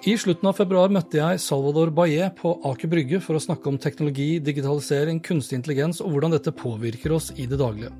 I 0.00 0.14
slutten 0.16 0.48
av 0.48 0.56
februar 0.56 0.88
møtte 0.88 1.18
jeg 1.18 1.40
Salvador 1.44 1.90
Baillet 1.92 2.32
på 2.38 2.54
Aker 2.64 2.88
Brygge 2.88 3.18
for 3.20 3.36
å 3.36 3.42
snakke 3.44 3.68
om 3.68 3.76
teknologi, 3.76 4.38
digitalisering, 4.40 5.18
kunstig 5.20 5.58
intelligens 5.58 5.98
og 6.00 6.14
hvordan 6.14 6.32
dette 6.32 6.54
påvirker 6.56 7.12
oss 7.12 7.26
i 7.36 7.44
det 7.44 7.58
daglige. 7.60 7.90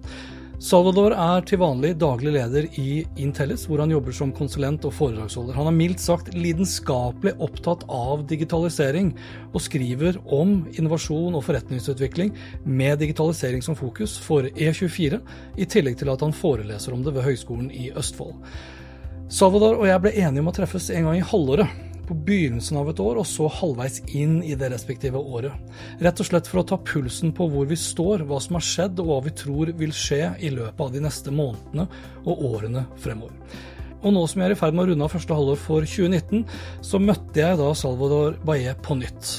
Salvador 0.65 1.13
er 1.13 1.45
til 1.45 1.61
vanlig 1.61 1.91
daglig 2.01 2.33
leder 2.39 2.71
i 2.81 3.03
Intellis, 3.21 3.67
hvor 3.69 3.83
han 3.85 3.93
jobber 3.93 4.17
som 4.17 4.33
konsulent 4.33 4.87
og 4.89 4.95
foredragsholder. 4.97 5.59
Han 5.59 5.69
er 5.69 5.77
mildt 5.77 6.01
sagt 6.01 6.33
lidenskapelig 6.33 7.35
opptatt 7.37 7.85
av 7.93 8.25
digitalisering, 8.33 9.13
og 9.53 9.61
skriver 9.61 10.17
om 10.25 10.57
innovasjon 10.81 11.37
og 11.37 11.45
forretningsutvikling 11.51 12.33
med 12.65 13.05
digitalisering 13.05 13.61
som 13.65 13.77
fokus 13.77 14.17
for 14.25 14.49
E24, 14.55 15.21
i 15.61 15.69
tillegg 15.69 16.01
til 16.01 16.17
at 16.17 16.25
han 16.25 16.33
foreleser 16.33 16.97
om 16.97 17.05
det 17.05 17.13
ved 17.19 17.29
Høgskolen 17.29 17.69
i 17.69 17.91
Østfold. 17.93 18.41
Salvador 19.31 19.77
og 19.79 19.87
jeg 19.87 20.01
ble 20.03 20.17
enige 20.25 20.43
om 20.43 20.49
å 20.51 20.57
treffes 20.57 20.89
en 20.97 21.07
gang 21.07 21.21
i 21.21 21.29
halvåret 21.29 21.90
på 22.11 22.19
begynnelsen 22.27 22.81
av 22.81 22.91
et 22.91 23.01
år, 23.03 23.21
og 23.23 23.29
så 23.29 23.47
halvveis 23.61 24.01
inn 24.11 24.41
i 24.43 24.57
det 24.59 24.73
respektive 24.73 25.21
året. 25.21 25.55
Rett 26.03 26.21
og 26.23 26.27
slett 26.27 26.51
for 26.51 26.63
å 26.63 26.67
ta 26.67 26.79
pulsen 26.83 27.33
på 27.37 27.47
hvor 27.53 27.69
vi 27.71 27.79
står, 27.79 28.27
hva 28.27 28.41
som 28.43 28.59
har 28.59 28.67
skjedd, 28.67 28.99
og 29.03 29.11
hva 29.11 29.19
vi 29.29 29.35
tror 29.39 29.73
vil 29.79 29.95
skje 29.95 30.23
i 30.43 30.53
løpet 30.55 30.83
av 30.87 30.95
de 30.95 31.05
neste 31.07 31.35
månedene 31.35 31.87
og 32.25 32.47
årene 32.51 32.87
fremover. 33.01 33.37
Og 34.01 34.15
nå 34.17 34.23
som 34.27 34.41
jeg 34.41 34.49
er 34.49 34.55
i 34.55 34.59
ferd 34.59 34.77
med 34.77 34.87
å 34.87 34.91
runde 34.91 35.07
av 35.07 35.13
første 35.13 35.37
halvår 35.37 35.59
for 35.61 35.85
2019, 35.85 36.47
så 36.89 37.01
møtte 37.03 37.43
jeg 37.43 37.59
da 37.61 37.73
Salvador 37.77 38.39
Baye 38.49 38.73
på 38.81 38.97
nytt. 38.97 39.35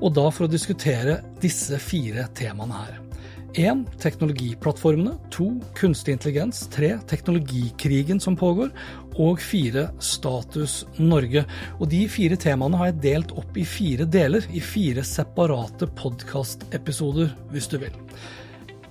Og 0.00 0.14
da 0.16 0.30
for 0.32 0.46
å 0.46 0.52
diskutere 0.52 1.20
disse 1.42 1.76
fire 1.82 2.24
temaene 2.38 2.80
her. 2.86 2.96
1. 3.58 3.84
Teknologiplattformene. 4.00 5.14
2. 5.34 5.48
Kunstig 5.76 6.14
intelligens. 6.16 6.66
3. 6.72 6.98
Teknologikrigen 7.08 8.20
som 8.20 8.36
pågår. 8.36 8.70
Og 9.18 9.40
4. 9.42 9.88
Status 10.02 10.84
Norge. 10.98 11.44
Og 11.78 11.90
de 11.90 12.04
fire 12.10 12.38
temaene 12.38 12.78
har 12.78 12.92
jeg 12.92 13.00
delt 13.02 13.34
opp 13.38 13.58
i 13.58 13.66
fire 13.66 14.06
deler, 14.06 14.46
i 14.54 14.62
fire 14.62 15.02
separate 15.06 15.90
podkastepisoder, 15.98 17.32
hvis 17.52 17.70
du 17.70 17.80
vil. 17.82 17.94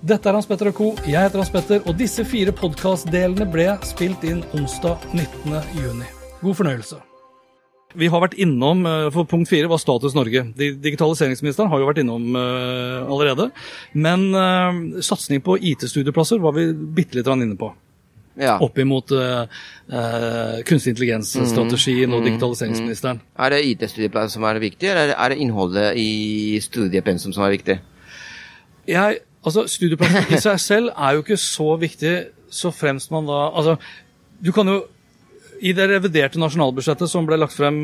Dette 0.08 0.30
er 0.30 0.38
Hans 0.38 0.46
Petter 0.46 0.70
og 0.70 0.78
co. 0.78 0.92
Jeg 1.08 1.18
heter 1.18 1.42
Hans 1.42 1.52
Petter, 1.54 1.82
og 1.88 1.98
disse 1.98 2.26
fire 2.28 2.54
podkastdelene 2.56 3.48
ble 3.50 3.72
spilt 3.88 4.26
inn 4.28 4.44
onsdag 4.54 5.02
19.6. 5.16 6.04
God 6.44 6.60
fornøyelse. 6.60 7.00
Vi 7.98 8.10
har 8.12 8.22
vært 8.22 8.36
innom, 8.38 8.84
for 9.16 9.26
Punkt 9.30 9.50
fire 9.50 9.70
var 9.72 9.80
Status 9.82 10.14
Norge. 10.14 10.44
Digitaliseringsministeren 10.60 11.72
har 11.72 11.82
jo 11.82 11.88
vært 11.88 12.04
innom 12.04 12.36
uh, 12.36 13.08
allerede. 13.08 13.50
Men 13.98 14.28
uh, 14.36 15.02
satsing 15.02 15.42
på 15.42 15.58
IT-studieplasser 15.72 16.44
var 16.44 16.54
vi 16.60 16.70
bitte 16.76 17.18
litt 17.18 17.32
inne 17.32 17.58
på. 17.58 17.72
Ja. 18.38 18.58
Opp 18.62 18.78
imot 18.78 19.12
uh, 19.18 19.46
kunstig 20.68 20.94
intelligens-strategien 20.94 22.14
og 22.14 22.26
digitaliseringsministeren. 22.26 23.22
Er 23.40 23.54
det 23.54 23.64
IT-studieplan 23.72 24.30
som 24.30 24.46
er 24.46 24.60
viktig, 24.62 24.90
eller 24.92 25.16
er 25.16 25.34
det 25.34 25.40
innholdet 25.42 25.98
i 25.98 26.60
studiepensum 26.62 27.34
som 27.34 27.48
er 27.48 27.56
viktig? 27.56 27.80
Jeg, 28.88 29.18
altså, 29.44 29.66
Studieplassen 29.68 30.30
i 30.36 30.42
seg 30.42 30.60
selv 30.62 30.92
er 30.94 31.18
jo 31.18 31.26
ikke 31.26 31.40
så 31.42 31.74
viktig, 31.82 32.14
så 32.54 32.72
fremst 32.72 33.12
man 33.12 33.28
da 33.28 33.48
Altså, 33.50 33.76
du 34.40 34.54
kan 34.56 34.70
jo 34.70 34.84
i 35.62 35.72
det 35.74 35.88
reviderte 35.90 36.40
nasjonalbudsjettet 36.40 37.10
som 37.10 37.26
ble 37.26 37.38
lagt 37.38 37.54
frem 37.56 37.78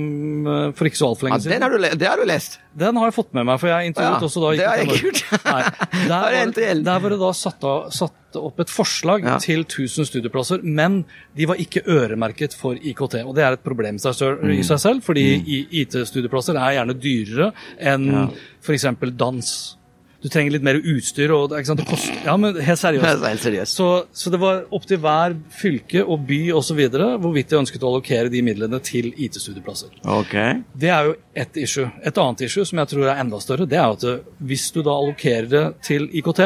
for 0.75 0.85
ikke 0.89 0.99
så 0.99 1.07
altfor 1.11 1.27
lenge 1.29 1.39
Ja, 1.39 1.43
siden. 1.43 1.53
den 1.53 1.61
har 1.61 1.69
du, 1.69 1.97
det 1.99 2.07
har 2.07 2.17
du 2.17 2.25
lest. 2.25 2.59
Den 2.77 2.95
har 2.97 3.05
jeg 3.09 3.15
fått 3.15 3.33
med 3.33 3.45
meg, 3.45 3.59
for 3.59 3.67
jeg 3.69 3.91
intervjuet 3.93 4.19
Ja, 4.21 4.27
også 4.27 4.41
da 4.43 4.51
det 4.57 4.67
har 4.67 4.77
jeg 4.77 4.87
ikke 4.87 5.03
gjort. 5.07 5.23
Nei, 5.45 5.63
der, 6.11 6.27
var, 6.27 6.83
der 6.89 6.99
var 7.05 7.09
det 7.15 7.19
da 7.19 7.31
satt, 7.33 7.63
av, 7.63 7.89
satt 7.93 8.39
opp 8.39 8.59
et 8.63 8.69
forslag 8.73 9.23
Ja. 9.27 9.37
til 9.37 9.61
1000 9.65 10.05
studieplasser, 10.09 10.63
men 10.63 11.03
de 11.37 11.45
var 11.45 11.55
ikke 11.61 11.83
øremerket 11.85 12.55
for 12.57 12.73
IKT. 12.75 13.19
Og 13.25 13.35
det 13.37 13.43
er 13.45 13.53
et 13.59 13.63
problem 13.63 13.95
i 13.95 13.99
seg 14.01 14.15
selv, 14.17 14.41
Mm. 14.43 14.63
seg 14.63 14.79
selv 14.79 15.03
fordi 15.05 15.25
i- 15.45 15.67
IT-studieplasser 15.83 16.57
er 16.57 16.79
gjerne 16.79 16.95
dyrere 16.99 17.51
enn 17.79 18.07
Ja. 18.11 18.27
f.eks. 18.61 18.85
dans. 19.17 19.77
Du 20.23 20.29
trenger 20.31 20.53
litt 20.55 20.63
mer 20.63 20.77
utstyr, 20.79 21.33
og 21.35 21.49
det, 21.51 21.65
det 21.67 21.85
koster 21.87 22.15
Ja, 22.23 22.37
men 22.39 22.55
helt 22.55 22.79
seriøst. 22.79 23.25
Helt 23.33 23.43
seriøst. 23.43 23.75
Så, 23.75 23.87
så 24.15 24.31
det 24.31 24.39
var 24.39 24.61
opp 24.71 24.85
til 24.87 25.01
hver 25.03 25.35
fylke 25.51 26.03
og 26.03 26.23
by 26.29 26.39
osv. 26.55 26.79
hvorvidt 27.19 27.51
de 27.51 27.59
ønsket 27.59 27.83
å 27.83 27.91
allokere 27.91 28.31
de 28.31 28.43
midlene 28.45 28.79
til 28.83 29.11
IT-studieplasser. 29.11 29.91
Ok. 30.07 30.35
Det 30.79 30.91
er 30.95 31.09
jo 31.09 31.17
ett 31.43 31.59
issue. 31.59 31.89
Et 32.07 32.23
annet 32.23 32.45
issue 32.47 32.63
som 32.69 32.79
jeg 32.79 32.93
tror 32.93 33.09
er 33.09 33.19
enda 33.19 33.41
større, 33.43 33.67
det 33.67 33.79
er 33.81 33.91
at 33.91 34.07
hvis 34.39 34.69
du 34.71 34.79
da 34.79 34.95
allokerer 34.95 35.49
det 35.51 35.63
til 35.83 36.07
IKT, 36.07 36.43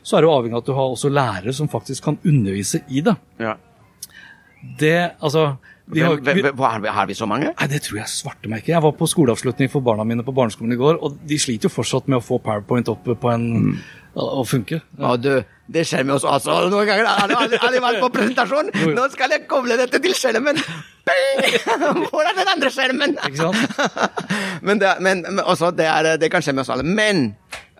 så 0.00 0.16
er 0.16 0.24
det 0.24 0.30
jo 0.30 0.34
avhengig 0.34 0.56
av 0.56 0.64
at 0.64 0.70
du 0.70 0.76
har 0.78 0.92
også 0.96 1.12
lærere 1.12 1.56
som 1.60 1.68
faktisk 1.68 2.08
kan 2.08 2.20
undervise 2.24 2.80
i 2.88 3.04
det. 3.04 3.16
Ja. 3.42 3.58
Det, 4.80 4.98
altså 5.20 5.50
vi 5.92 6.02
har, 6.04 6.18
vi, 6.20 6.88
har, 6.88 7.06
vi, 7.08 7.14
så 7.16 7.26
mange? 7.28 7.52
Nei, 7.52 7.68
det 7.70 7.80
tror 7.86 8.02
jeg 8.02 8.12
svarte 8.12 8.50
meg 8.50 8.60
ikke. 8.60 8.74
Jeg 8.74 8.84
var 8.84 8.92
på 8.98 9.08
skoleavslutning 9.08 9.70
for 9.72 9.84
barna 9.84 10.04
mine 10.04 10.26
på 10.26 10.34
barneskolen 10.36 10.74
i 10.74 10.80
går, 10.80 10.98
og 11.00 11.16
de 11.28 11.38
sliter 11.40 11.70
jo 11.70 11.72
fortsatt 11.72 12.10
med 12.10 12.20
å 12.20 12.24
få 12.24 12.40
PowerPoint 12.44 12.90
opp 12.92 13.08
på 13.08 13.32
en 13.32 13.48
å 14.18 14.42
funke. 14.46 14.80
Å 14.98 15.14
du, 15.20 15.30
det 15.70 15.84
skjer 15.86 16.06
med 16.06 16.16
oss 16.16 16.26
også. 16.26 16.54
Noen 16.72 16.88
ganger 16.88 17.06
har 17.06 17.34
aldri 17.38 17.82
vært 17.82 18.00
på 18.02 18.10
presentasjon. 18.14 18.70
Jo, 18.72 18.90
jo. 18.90 18.94
Nå 18.96 19.06
skal 19.12 19.34
jeg 19.34 19.46
koble 19.50 19.78
dette 19.78 20.00
til 20.02 20.16
skjermen. 20.16 20.58
Hvor 22.10 22.26
er 22.26 22.36
den 22.36 22.52
andre 22.54 22.72
skjermen? 22.74 23.16
Ikke 23.28 23.42
sant? 23.46 24.12
men 24.66 24.82
det, 24.82 24.94
men, 25.04 25.24
men 25.28 25.42
også, 25.44 25.70
det, 25.76 25.86
er, 25.88 26.14
det 26.20 26.32
kan 26.32 26.44
skje 26.44 26.56
med 26.56 26.64
oss 26.64 26.72
alle. 26.74 26.86
Men 26.86 27.28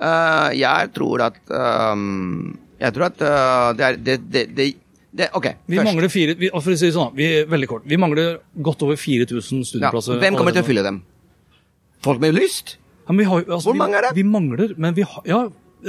uh, 0.01 0.49
jeg 0.57 0.93
tror 0.97 1.29
at 1.29 1.41
um, 1.51 2.57
Jeg 2.79 2.95
tror 2.95 3.09
at 3.09 3.25
uh, 3.25 3.71
det 3.75 3.89
er 3.89 3.99
det, 3.99 4.19
det, 4.31 4.69
det, 5.19 5.29
OK, 5.35 5.47
Vi 5.67 5.77
først. 5.79 5.89
mangler 5.91 6.11
fire, 6.13 6.35
vi, 6.39 6.49
for 6.55 6.71
å 6.73 6.79
si 6.79 6.91
sånn, 6.95 7.13
vi, 7.19 7.29
veldig 7.51 7.69
kort, 7.71 7.87
vi 7.91 7.99
mangler 8.01 8.39
godt 8.65 8.83
over 8.87 8.97
4000 9.01 9.63
Ja, 9.63 9.69
studieplasser. 9.73 10.21
hvem 10.23 10.37
kommer 10.39 10.55
til 10.55 10.63
å 10.63 10.69
fylle 10.69 10.85
dem? 10.87 11.03
Folk 12.07 12.21
med 12.23 12.37
lyst? 12.39 12.77
Ja, 13.09 13.13
men 13.13 13.25
vi 13.25 13.31
har, 13.31 13.43
altså, 13.49 13.71
Hvor 13.73 13.79
mange 13.81 13.97
er 13.99 14.09
det? 14.09 14.15
Vi, 14.15 14.23
vi 14.23 14.29
mangler, 14.31 14.75
men 14.79 14.95
vi 14.95 15.03
har 15.03 15.23
Ja, 15.27 15.45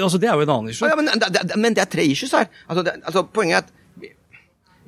altså 0.06 0.19
det 0.22 0.29
er 0.29 0.35
jo 0.39 0.45
en 0.47 0.50
annen 0.56 0.69
issue. 0.73 0.88
Ja, 0.89 0.95
men, 0.97 1.06
det, 1.19 1.57
men 1.57 1.73
det 1.78 1.81
er 1.85 1.89
tre 1.91 2.06
issues 2.09 2.31
her. 2.34 2.47
Altså, 2.69 2.84
det, 2.88 2.97
altså, 3.06 3.23
poenget 3.34 3.57
er 3.57 3.66
at 3.66 3.75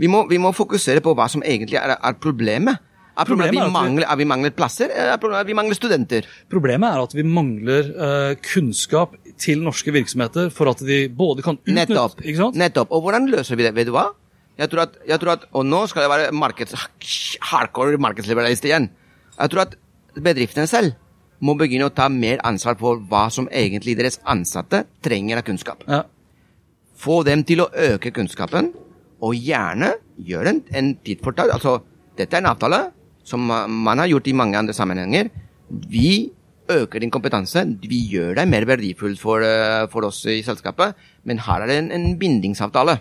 vi, 0.02 0.08
må, 0.10 0.24
vi 0.30 0.38
må 0.42 0.50
fokusere 0.56 1.02
på 1.06 1.14
hva 1.18 1.28
som 1.30 1.44
egentlig 1.46 1.78
er, 1.78 1.94
er 1.98 2.14
problemet. 2.18 2.80
Er 3.12 3.28
problemet, 3.28 3.52
Problemet 3.52 3.52
er 3.52 3.52
vi 3.52 3.60
at 3.60 3.68
vi- 3.68 3.76
mangler, 3.76 4.06
er 4.10 4.18
vi 4.18 4.26
mangler 4.26 4.54
plasser, 4.56 4.90
er 4.96 5.44
vi 5.46 5.54
mangler 5.54 5.76
studenter? 5.78 6.26
Problemet 6.50 6.88
er 6.96 7.02
at 7.04 7.14
vi 7.14 7.26
mangler 7.28 7.90
uh, 7.92 8.34
kunnskap 8.42 9.18
til 9.38 9.60
norske 9.62 9.92
virksomheter 9.94 10.50
for 10.50 10.72
at 10.72 10.80
de 10.88 11.04
både 11.10 11.44
kan 11.46 11.60
utnytte 11.60 11.92
Nettopp. 11.92 12.56
Nettopp. 12.56 12.90
Og 12.96 13.04
hvordan 13.04 13.28
løser 13.30 13.60
vi 13.60 13.68
det? 13.68 13.74
Vet 13.76 13.90
du 13.92 13.94
hva? 13.98 14.08
Jeg 14.62 14.70
tror 14.70 14.84
at, 14.84 14.98
jeg 15.10 15.18
tror 15.22 15.32
at 15.34 15.46
Og 15.58 15.66
nå 15.66 15.86
skal 15.90 16.06
jeg 16.06 16.12
være 16.12 16.34
markeds, 16.38 16.76
hardcore 17.50 17.98
markedsliberalist 18.02 18.68
igjen. 18.70 18.92
Jeg 19.40 19.54
tror 19.54 19.64
at 19.66 19.78
bedriftene 20.22 20.68
selv 20.70 20.94
må 21.42 21.56
begynne 21.58 21.88
å 21.90 21.94
ta 21.96 22.06
mer 22.14 22.42
ansvar 22.46 22.78
for 22.78 23.02
hva 23.10 23.26
som 23.34 23.48
egentlig 23.50 23.96
deres 23.98 24.20
ansatte 24.30 24.84
trenger 25.02 25.42
av 25.42 25.48
kunnskap. 25.48 25.82
Ja. 25.90 26.04
Få 27.02 27.24
dem 27.26 27.42
til 27.48 27.64
å 27.64 27.72
øke 27.74 28.12
kunnskapen, 28.14 28.70
og 29.22 29.38
gjerne 29.38 29.96
gjøre 30.22 30.54
en, 30.54 30.62
en 30.70 30.92
for 31.24 31.34
tatt. 31.38 31.50
Altså, 31.56 31.80
dette 32.18 32.38
er 32.38 32.44
en 32.44 32.52
avtale 32.52 32.84
som 33.26 33.42
man 33.50 34.02
har 34.02 34.10
gjort 34.12 34.30
i 34.30 34.36
mange 34.38 34.60
andre 34.60 34.76
sammenhenger. 34.78 35.32
Vi 35.90 36.30
øker 36.72 37.02
din 37.02 37.14
kompetanse, 37.14 37.64
vi 37.82 38.04
gjør 38.12 38.36
deg 38.38 38.50
mer 38.50 38.68
verdifull 38.70 39.18
for, 39.20 39.42
uh, 39.42 39.88
for 39.92 40.08
oss 40.08 40.24
i 40.30 40.42
selskapet, 40.46 40.98
men 41.26 41.42
her 41.42 41.64
er 41.64 41.72
det 41.72 41.80
en, 41.82 41.92
en 41.98 42.20
bindingsavtale. 42.22 43.00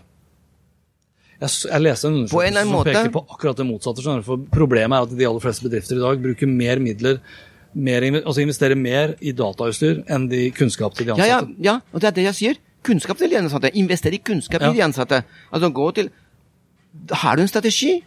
Jeg, 1.41 1.51
jeg 1.73 1.81
leste 1.81 2.05
en 2.09 2.15
undersøkelse 2.21 2.63
som 2.65 2.73
måte- 2.75 2.93
peker 2.93 3.13
på 3.15 3.23
akkurat 3.33 3.57
det 3.57 3.67
motsatte. 3.67 4.03
skjønner 4.05 4.25
For 4.25 4.37
Problemet 4.53 4.93
er 4.99 5.03
at 5.09 5.15
de 5.17 5.25
aller 5.27 5.41
fleste 5.41 5.63
bedrifter 5.65 5.97
i 5.97 6.01
dag 6.05 6.21
bruker 6.23 6.47
mer 6.47 6.79
midler 6.79 7.21
mer, 7.75 8.03
altså 8.27 8.43
investere 8.43 8.75
mer 8.77 9.15
i 9.23 9.31
datautstyr 9.33 10.03
enn 10.11 10.29
de 10.29 10.51
kunnskap 10.51 10.93
til 10.95 11.07
de 11.07 11.15
Ja, 11.17 11.25
ja, 11.25 11.39
ansatte. 11.39 11.63
ja, 11.63 11.75
og 11.95 12.01
det 12.01 12.09
er 12.09 12.11
det 12.19 12.25
jeg 12.25 12.35
sier. 12.35 12.55
Kunnskap 12.83 13.17
til 13.17 13.31
de 13.31 13.37
ansatte. 13.39 13.71
Investere 13.77 14.15
i 14.15 14.19
kunnskap 14.19 14.61
Ja. 14.61 14.69
til 14.69 14.77
de 14.77 14.83
ansatte. 14.85 15.25
Altså 15.53 15.73
gå 15.73 15.95
til 15.95 16.11
Har 17.13 17.37
du 17.37 17.43
en 17.43 17.49
strategi? 17.49 18.03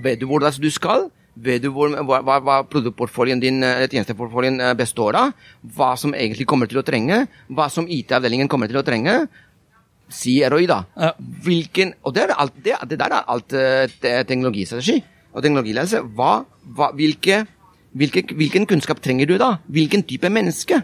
Vet 0.00 0.20
du 0.20 0.26
hvor 0.26 0.38
det 0.40 0.46
er 0.54 0.60
du 0.62 0.70
skal? 0.70 1.10
Vet 1.36 1.62
du 1.62 1.70
hvor, 1.70 1.88
hva, 1.88 2.38
hva, 2.40 2.62
produktportfolien 2.66 3.40
din, 3.40 3.62
eh, 3.62 3.86
tjenesteportfolien 3.86 4.60
eh, 4.60 4.74
består 4.74 5.14
av? 5.14 5.32
Hva 5.76 5.96
som 5.98 6.12
egentlig 6.14 6.46
kommer 6.46 6.66
til 6.68 6.78
å 6.78 6.84
trenge? 6.86 7.26
Hva 7.50 7.68
som 7.70 7.86
IT-avdelingen 7.86 8.48
kommer 8.48 8.66
til 8.68 8.76
å 8.80 8.84
trenge? 8.86 9.28
Si 10.08 10.38
ROI, 10.40 10.66
da. 10.70 10.82
Ja. 10.96 11.12
Hvilken, 11.44 11.92
og 12.02 12.14
det, 12.16 12.28
alt, 12.32 12.54
det, 12.64 12.76
det 12.90 12.98
der 13.00 13.12
er 13.12 13.28
alt 13.28 13.48
te- 13.48 14.22
teknologistrategi 14.28 15.02
og 15.34 15.42
teknologiledelse. 15.44 16.00
Hva, 16.16 16.32
hva, 16.76 16.88
hvilke, 16.96 17.42
hvilke, 17.92 18.24
hvilken 18.38 18.64
kunnskap 18.70 19.02
trenger 19.04 19.28
du 19.28 19.36
da? 19.40 19.58
Hvilken 19.68 20.06
type 20.08 20.30
menneske? 20.32 20.80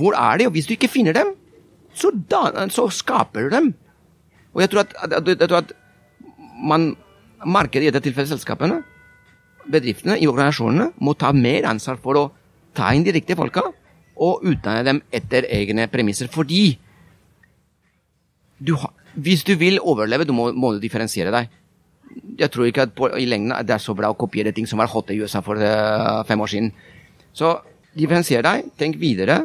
Hvor 0.00 0.16
er 0.16 0.40
de? 0.40 0.48
Og 0.48 0.56
hvis 0.56 0.70
du 0.70 0.72
ikke 0.76 0.88
finner 0.88 1.16
dem, 1.16 1.34
så, 1.94 2.12
da, 2.30 2.68
så 2.72 2.86
skaper 2.94 3.48
du 3.48 3.54
dem. 3.56 3.72
Og 4.54 4.64
jeg 4.64 4.72
tror 4.72 4.86
at, 4.86 4.96
at, 5.04 5.28
jeg 5.28 5.48
tror 5.48 5.60
at 5.60 5.74
man, 6.64 6.94
markedet 7.44 7.88
i 7.88 7.90
dette 7.90 8.02
tilfellet 8.08 8.32
selskapene, 8.32 8.80
bedriftene 9.70 10.16
i 10.18 10.28
organisasjonene, 10.30 10.90
må 11.00 11.14
ta 11.18 11.32
mer 11.36 11.68
ansvar 11.68 12.00
for 12.00 12.18
å 12.18 12.28
ta 12.76 12.92
inn 12.96 13.04
de 13.04 13.14
riktige 13.14 13.38
folka 13.38 13.66
og 14.20 14.44
utdanne 14.46 14.84
dem 14.86 15.02
etter 15.12 15.46
egne 15.52 15.86
premisser. 15.92 16.30
Fordi 16.32 16.78
du, 18.62 18.74
ha- 18.76 18.92
hvis 19.16 19.42
du 19.44 19.54
vil 19.56 19.78
overleve, 19.80 20.26
du 20.28 20.32
må, 20.36 20.50
må 20.52 20.72
du 20.76 20.80
differensiere 20.82 21.32
deg. 21.34 21.48
Jeg 22.40 22.50
tror 22.50 22.66
ikke 22.66 22.82
at 22.88 22.94
på, 22.96 23.08
i 23.16 23.26
lengden 23.28 23.54
det 23.66 23.74
er 23.76 23.82
så 23.82 23.94
bra 23.96 24.10
å 24.10 24.16
kopiere 24.18 24.52
ting 24.52 24.66
som 24.66 24.78
var 24.82 24.90
hot 24.90 25.10
i 25.14 25.18
USA 25.22 25.40
for 25.46 25.56
uh, 25.62 26.22
fem 26.28 26.40
år 26.42 26.50
siden. 26.50 26.72
Så 27.32 27.54
differensier 27.96 28.42
deg, 28.42 28.70
tenk 28.78 28.98
videre. 29.00 29.44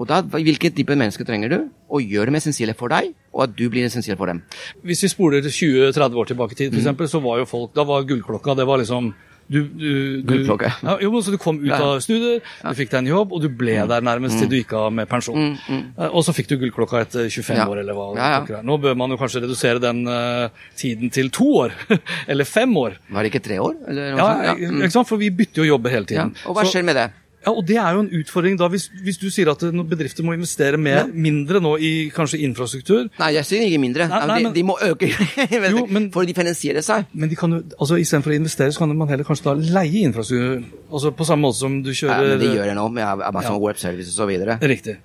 Og 0.00 0.06
da, 0.08 0.22
Hvilken 0.22 0.72
type 0.72 0.94
mennesker 0.96 1.26
trenger 1.28 1.50
du? 1.52 1.58
Og 1.92 2.00
gjør 2.08 2.30
dem 2.30 2.38
essensielle 2.38 2.72
for 2.78 2.88
deg, 2.88 3.10
og 3.34 3.42
at 3.44 3.56
du 3.58 3.66
blir 3.68 3.84
essensiell 3.84 4.16
for 4.16 4.30
dem. 4.30 4.38
Hvis 4.86 5.02
vi 5.04 5.10
spoler 5.12 5.42
20-30 5.44 6.16
år 6.22 6.30
tilbake 6.30 6.54
i 6.56 6.60
tid, 6.62 6.70
Mm. 6.70 6.76
for 6.78 6.80
eksempel, 6.84 7.08
så 7.10 7.20
var 7.20 7.38
jo 7.42 7.44
folk 7.50 7.74
Da 7.74 7.84
var 7.84 8.06
gullklokka 8.08 8.54
det 8.56 8.66
var 8.66 8.78
liksom 8.80 9.10
du, 9.50 9.64
du, 9.66 10.22
du, 10.22 10.34
Ja, 10.46 10.96
jo, 11.02 11.10
så 11.20 11.32
Du 11.34 11.38
kom 11.42 11.58
ut. 11.58 11.66
Mm. 11.66 11.82
av 11.82 12.00
studier, 12.04 12.40
du 12.62 12.74
fikk 12.78 12.92
deg 12.92 12.98
en 13.02 13.10
jobb, 13.10 13.32
og 13.34 13.42
du 13.42 13.48
ble 13.50 13.74
der 13.90 14.04
nærmest 14.06 14.38
til 14.38 14.50
du 14.50 14.56
gikk 14.60 14.74
av 14.78 14.92
med 14.94 15.08
pensjon. 15.10 15.56
Eh, 15.68 16.06
Og 16.10 16.22
så 16.26 16.34
fikk 16.36 16.52
du 16.52 16.56
gullklokka 16.60 17.02
etter 17.02 17.26
25 17.28 17.56
Ja. 17.58 17.66
år, 17.66 17.82
eller 17.82 17.94
hva. 17.98 18.62
Nå 18.62 18.78
bør 18.80 18.94
man 18.96 19.10
jo 19.10 19.18
kanskje 19.20 19.42
redusere 19.42 19.82
den 19.82 20.06
eh, 20.06 20.48
tiden 20.76 21.10
til 21.10 21.30
to 21.34 21.48
år, 21.66 21.74
eller 22.30 22.44
fem 22.44 22.76
år. 22.76 22.98
Var 23.10 23.22
det 23.26 23.32
ikke 23.34 23.44
tre 23.48 23.58
år? 23.58 23.74
Ja, 23.90 24.54
mm. 24.54 24.84
ikke 24.86 24.94
sant? 24.94 25.08
For 25.10 25.18
vi 25.18 25.30
bytter 25.34 25.64
jo 25.64 25.74
jobber 25.74 25.90
hele 25.90 26.06
tiden. 26.06 26.34
Og 26.46 26.54
hva 26.56 26.64
skjer 26.68 26.86
med 26.86 26.96
det? 26.96 27.10
Ja, 27.46 27.52
og 27.56 27.64
Det 27.66 27.76
er 27.80 27.94
jo 27.96 28.00
en 28.04 28.10
utfordring 28.20 28.58
da, 28.60 28.68
hvis, 28.68 28.88
hvis 29.02 29.16
du 29.18 29.30
sier 29.32 29.48
at 29.50 29.62
bedrifter 29.88 30.22
må 30.26 30.34
investere 30.36 30.76
mer, 30.76 31.06
mindre 31.08 31.60
nå 31.64 31.76
i 31.80 32.10
kanskje 32.12 32.40
infrastruktur. 32.44 33.08
Nei, 33.18 33.30
jeg 33.38 33.44
sier 33.48 33.64
ikke 33.64 33.80
mindre. 33.80 34.08
Nei, 34.12 34.20
nei, 34.28 34.38
de, 34.38 34.44
men- 34.44 34.56
de 34.58 34.62
må 34.68 34.76
øke 34.84 35.08
Jo, 35.72 35.86
men- 35.88 36.10
for 36.12 36.22
å 36.22 36.28
differensiere 36.28 36.82
seg. 36.84 37.06
Men 37.14 37.28
de 37.32 37.36
kan 37.40 37.50
jo, 37.56 37.62
altså 37.80 37.96
istedenfor 38.00 38.34
å 38.34 38.36
investere, 38.36 38.72
så 38.72 38.82
kan 38.84 38.92
man 38.96 39.08
heller 39.08 39.24
kanskje 39.24 39.48
da 39.48 39.54
leie 39.80 40.04
infrastruktur. 40.04 40.64
Altså 40.92 41.14
På 41.16 41.24
samme 41.24 41.48
måte 41.48 41.56
som 41.62 41.80
du 41.82 41.90
kjører 41.92 42.28
Ja, 42.28 42.34
men 42.36 42.44
de 42.44 42.52
gjør 42.58 42.68
det 42.72 42.76
nå 42.76 42.88
med 42.92 43.04
Amazon 43.30 43.56
Ja. 43.56 43.62
Web 43.64 43.78
Services 43.80 44.18
videre. 44.28 44.58
Riktig. 44.60 44.98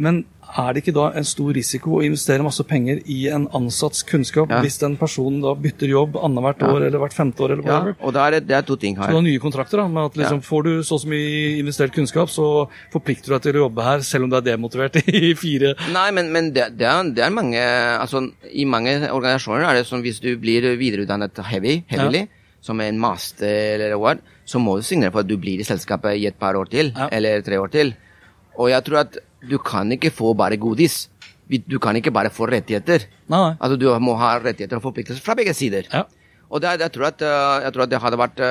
Men 0.00 0.22
er 0.50 0.72
det 0.74 0.80
ikke 0.82 0.94
da 0.96 1.04
en 1.14 1.26
stor 1.28 1.52
risiko 1.54 1.98
å 1.98 2.02
investere 2.02 2.42
masse 2.42 2.64
penger 2.66 3.02
i 3.12 3.18
en 3.30 3.44
ansatts 3.54 4.00
kunnskap 4.08 4.48
Ja. 4.50 4.58
hvis 4.64 4.78
den 4.80 4.96
personen 4.98 5.42
da 5.44 5.52
bytter 5.54 5.86
jobb 5.92 6.16
annethvert 6.16 6.64
år 6.66 6.86
eller 6.88 6.98
hvert 7.02 7.14
femte 7.14 7.44
år 7.44 7.52
eller 7.54 7.68
Ja, 7.68 7.92
og 8.00 8.14
det 8.16 8.22
er 8.24 8.40
det, 8.40 8.56
er 8.56 8.62
to 8.66 8.76
ting 8.80 8.96
her. 8.96 9.04
Så 9.06 9.10
du 9.14 9.18
har 9.20 9.26
nye 9.28 9.38
kontrakter 9.42 9.78
da, 9.78 9.86
med 9.86 10.08
at 10.10 10.16
liksom, 10.18 10.40
Ja. 10.40 10.46
får 10.48 10.64
du 10.64 10.72
så 10.82 10.94
og 10.96 11.00
så 11.04 11.10
mye 11.12 11.60
investert 11.60 11.92
kunnskap, 11.94 12.28
så 12.32 12.68
forplikter 12.90 13.28
du 13.30 13.34
deg 13.36 13.42
til 13.42 13.60
å 13.60 13.64
jobbe 13.68 13.84
her, 13.84 14.00
selv 14.00 14.24
om 14.24 14.30
du 14.30 14.36
er 14.40 14.48
demotivert 14.48 14.96
i 15.20 15.34
fire 15.38 15.74
Nei, 15.92 16.10
men, 16.10 16.32
men 16.32 16.50
det, 16.52 16.66
det, 16.80 16.88
er, 16.88 17.12
det 17.14 17.24
er 17.28 17.30
mange 17.30 17.60
altså, 18.00 18.24
I 18.50 18.64
mange 18.64 18.96
organisasjoner 19.12 19.68
er 19.68 19.74
det 19.78 19.86
sånn 19.86 20.02
hvis 20.02 20.18
du 20.24 20.32
blir 20.40 20.66
videreutdannet 20.80 21.36
heavy, 21.46 21.84
heavily, 21.92 22.26
som 22.60 22.80
en 22.80 22.98
master 22.98 23.46
eller 23.86 23.96
hva, 24.00 24.16
så 24.44 24.58
må 24.58 24.76
du 24.80 24.82
signere 24.82 25.12
for 25.12 25.20
at 25.22 25.28
du 25.30 25.36
blir 25.40 25.60
i 25.60 25.64
selskapet 25.68 26.16
i 26.18 26.26
et 26.26 26.38
par 26.40 26.56
år 26.58 26.68
til, 26.72 26.90
Ja. 26.96 27.08
eller 27.12 27.40
tre 27.46 27.56
år 27.60 27.70
til. 27.70 27.94
Og 28.58 28.68
jeg 28.72 28.84
tror 28.84 28.98
at 29.06 29.16
du 29.48 29.58
kan 29.58 29.90
ikke 29.92 30.12
få 30.12 30.34
bare 30.36 30.58
godis. 30.60 31.08
Du 31.48 31.78
kan 31.82 31.96
ikke 31.98 32.12
bare 32.14 32.30
få 32.30 32.46
rettigheter. 32.46 33.08
Nei, 33.26 33.38
nei. 33.38 33.54
Altså, 33.58 33.76
du 33.80 33.90
må 34.02 34.14
ha 34.20 34.36
rettigheter 34.38 34.78
og 34.78 34.84
forpliktelser 34.84 35.24
fra 35.24 35.34
begge 35.38 35.54
sider. 35.56 35.88
Ja. 35.90 36.04
Og 36.50 36.62
det, 36.62 36.80
jeg, 36.82 36.92
tror 36.92 37.10
at, 37.10 37.22
øh, 37.22 37.62
jeg 37.64 37.72
tror 37.74 37.84
at 37.86 37.90
det 37.92 38.00
hadde 38.02 38.18
vært 38.18 38.40
øh, 38.42 38.48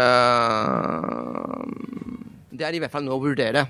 Det 2.56 2.65
er 2.68 2.75
i 2.75 2.80
hvert 2.83 2.94
fall 2.94 3.03
nå 3.03 3.15
å 3.15 3.24
vurdere 3.24 3.65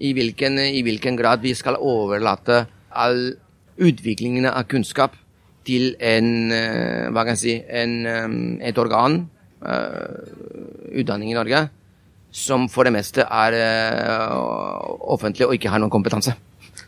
i 0.00 0.12
hvilken, 0.16 0.56
i 0.60 0.80
hvilken 0.84 1.16
grad 1.16 1.42
vi 1.44 1.52
skal 1.56 1.76
overlate 1.76 2.62
all 2.96 3.34
utviklingen 3.80 4.46
av 4.48 4.64
kunnskap 4.68 5.16
til 5.68 5.92
en, 6.00 6.48
øh, 6.56 7.10
hva 7.12 7.24
kan 7.24 7.36
jeg 7.36 7.42
si, 7.42 7.56
en, 7.68 8.56
et 8.64 8.80
organ, 8.80 9.26
utdanning 9.60 11.34
i 11.34 11.36
Norge, 11.36 11.58
som 12.32 12.64
for 12.72 12.88
det 12.88 12.94
meste 12.96 13.26
er 13.28 13.52
offentlig 14.32 15.44
og 15.50 15.52
ikke 15.58 15.68
har 15.68 15.82
noen 15.82 15.92
kompetanse. 15.92 16.32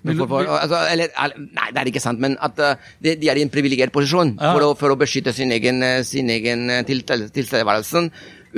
For, 0.05 0.27
for, 0.27 0.49
altså, 0.51 0.79
eller, 0.91 1.13
nei, 1.39 1.69
det 1.71 1.79
er 1.79 1.89
ikke 1.93 2.01
sant, 2.03 2.19
men 2.19 2.33
at 2.43 2.59
uh, 2.59 2.73
de, 3.05 3.13
de 3.21 3.29
er 3.31 3.39
i 3.39 3.43
en 3.47 3.51
privilegert 3.55 3.93
posisjon 3.95 4.33
Ja. 4.41 4.51
for, 4.57 4.65
å, 4.67 4.71
for 4.79 4.91
å 4.91 4.97
beskytte 4.99 5.31
sin 5.37 5.53
egen, 5.55 5.79
eh, 5.87 6.01
sin 6.03 6.29
egen 6.35 6.65
eh, 6.75 6.81
til- 6.89 7.05
til- 7.07 7.29
tilstedeværelse 7.31 8.03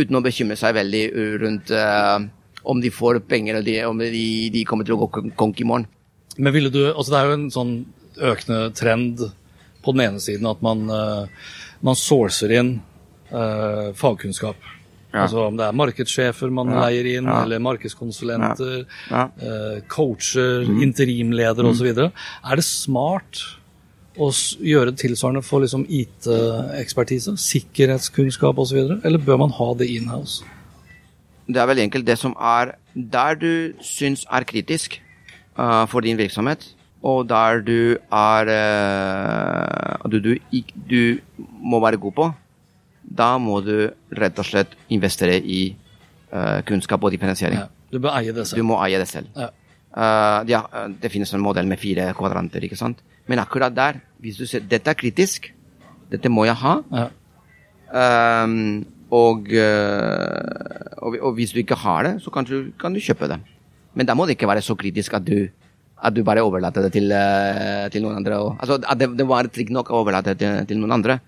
uten 0.00 0.16
å 0.16 0.22
bekymre 0.24 0.56
seg 0.56 0.72
veldig 0.78 1.02
rundt 1.42 1.70
uh, 1.76 2.16
om 2.64 2.80
de 2.80 2.88
får 2.90 3.20
penger, 3.28 3.58
og 3.60 3.64
de, 3.68 3.74
om 3.84 3.98
de, 4.00 4.24
de 4.54 4.64
kommer 4.64 4.88
til 4.88 4.96
å 4.96 5.02
gå 5.04 5.10
kon- 5.18 5.34
konk 5.36 5.60
i 5.60 5.66
morgen. 5.68 5.84
Men 6.38 6.52
ville 6.56 6.70
du, 6.72 6.80
altså 6.94 7.12
Det 7.12 7.20
er 7.20 7.28
jo 7.28 7.36
en 7.36 7.50
sånn 7.52 7.74
økende 8.32 8.62
trend 8.74 9.20
på 9.84 9.92
den 9.92 10.00
ene 10.08 10.20
siden 10.24 10.48
at 10.48 10.62
man, 10.64 10.88
uh, 10.88 11.26
man 11.84 11.94
sourcer 12.00 12.56
inn 12.56 12.78
eh, 13.28 13.92
fagkunnskap. 14.00 14.56
Ja. 15.14 15.22
Altså 15.28 15.46
Om 15.46 15.56
det 15.56 15.66
er 15.68 15.72
markedssjefer 15.78 16.50
man 16.50 16.68
Ja. 16.74 16.80
leier 16.88 17.06
inn, 17.16 17.24
Ja. 17.30 17.42
eller 17.44 17.60
markedskonsulenter, 17.62 18.84
Ja. 19.10 19.28
eh, 19.40 19.80
coacher, 19.88 20.64
Mm. 20.66 20.82
interimledere 20.82 21.64
osv. 21.70 21.86
Er 21.86 22.56
det 22.56 22.64
smart 22.64 23.44
å 24.18 24.28
gjøre 24.60 24.90
det 24.90 24.98
tilsvarende 24.98 25.42
for 25.44 25.60
liksom 25.60 25.86
IT-ekspertise? 25.88 27.36
Sikkerhetskunnskap 27.38 28.56
osv.? 28.58 29.00
Eller 29.04 29.18
bør 29.18 29.38
man 29.38 29.50
ha 29.50 29.74
det 29.74 29.88
in-house? 29.90 30.42
Det 31.46 31.56
er 31.60 31.66
veldig 31.66 31.90
enkelt 31.90 32.04
det 32.06 32.18
som 32.18 32.34
er 32.40 32.74
der 32.96 33.34
du 33.34 33.72
syns 33.82 34.24
er 34.32 34.44
kritisk 34.44 34.98
uh, 35.58 35.84
for 35.86 36.00
din 36.00 36.16
virksomhet, 36.16 36.64
og 37.04 37.28
der 37.28 37.60
du 37.60 37.96
er 38.10 38.48
uh, 38.48 40.08
du, 40.08 40.18
du, 40.20 40.38
du 40.88 41.18
må 41.62 41.80
være 41.80 41.98
god 42.00 42.14
på, 42.16 42.34
da 43.04 43.34
må 43.38 43.60
du 43.64 43.90
rett 44.16 44.38
og 44.40 44.46
slett 44.48 44.72
investere 44.94 45.36
i 45.38 45.74
uh, 46.32 46.60
kunnskap 46.66 47.04
og 47.04 47.12
differensiering. 47.14 47.60
Ja. 47.60 47.68
Du 47.92 48.00
bør 48.02 48.16
eie 48.18 48.32
det 48.34 48.46
Du 48.54 48.62
må 48.66 48.78
eie 48.82 48.98
det 48.98 49.08
selv. 49.10 49.28
Ja. 49.36 49.50
Uh, 49.94 50.40
ja, 50.50 50.64
uh, 50.72 50.88
det 50.90 51.12
finnes 51.12 51.30
en 51.34 51.44
modell 51.44 51.68
med 51.70 51.78
fire 51.78 52.08
kvadranter, 52.16 52.64
ikke 52.66 52.78
sant? 52.78 53.04
Men 53.30 53.38
akkurat 53.38 53.74
der, 53.74 54.00
hvis 54.20 54.40
du 54.40 54.46
ser 54.48 54.64
dette 54.66 54.90
er 54.90 54.98
kritisk, 54.98 55.52
dette 56.10 56.32
må 56.32 56.46
jeg 56.48 56.58
ha, 56.60 56.78
Ja. 56.92 57.08
um, 58.44 58.84
og, 59.14 59.46
og, 59.46 61.14
og 61.22 61.34
hvis 61.36 61.52
du 61.54 61.60
ikke 61.60 61.76
har 61.78 62.02
det, 62.02 62.16
så 62.24 62.32
kan 62.34 62.46
du, 62.48 62.72
kan 62.80 62.90
du 62.90 62.98
kjøpe 62.98 63.28
det. 63.30 63.36
Men 63.94 64.08
da 64.08 64.16
må 64.18 64.26
det 64.26 64.34
ikke 64.34 64.48
være 64.50 64.64
så 64.64 64.74
kritisk 64.74 65.14
at 65.14 65.22
du, 65.22 65.46
at 66.02 66.16
du 66.16 66.24
bare 66.26 66.42
overlater 66.42 66.82
det 66.82 66.90
til, 66.96 67.12
til 67.94 68.02
noen 68.02 68.16
andre. 68.18 68.40
Og, 68.42 68.56
altså, 68.58 68.80
at 68.82 68.98
det, 68.98 69.12
det 69.14 69.26
var 69.30 69.46
trygg 69.46 69.70
nok 69.70 69.92
å 69.92 70.00
overlate 70.00 70.34
det 70.34 70.40
til, 70.42 70.66
til 70.72 70.80
noen 70.82 70.96
andre. 70.96 71.20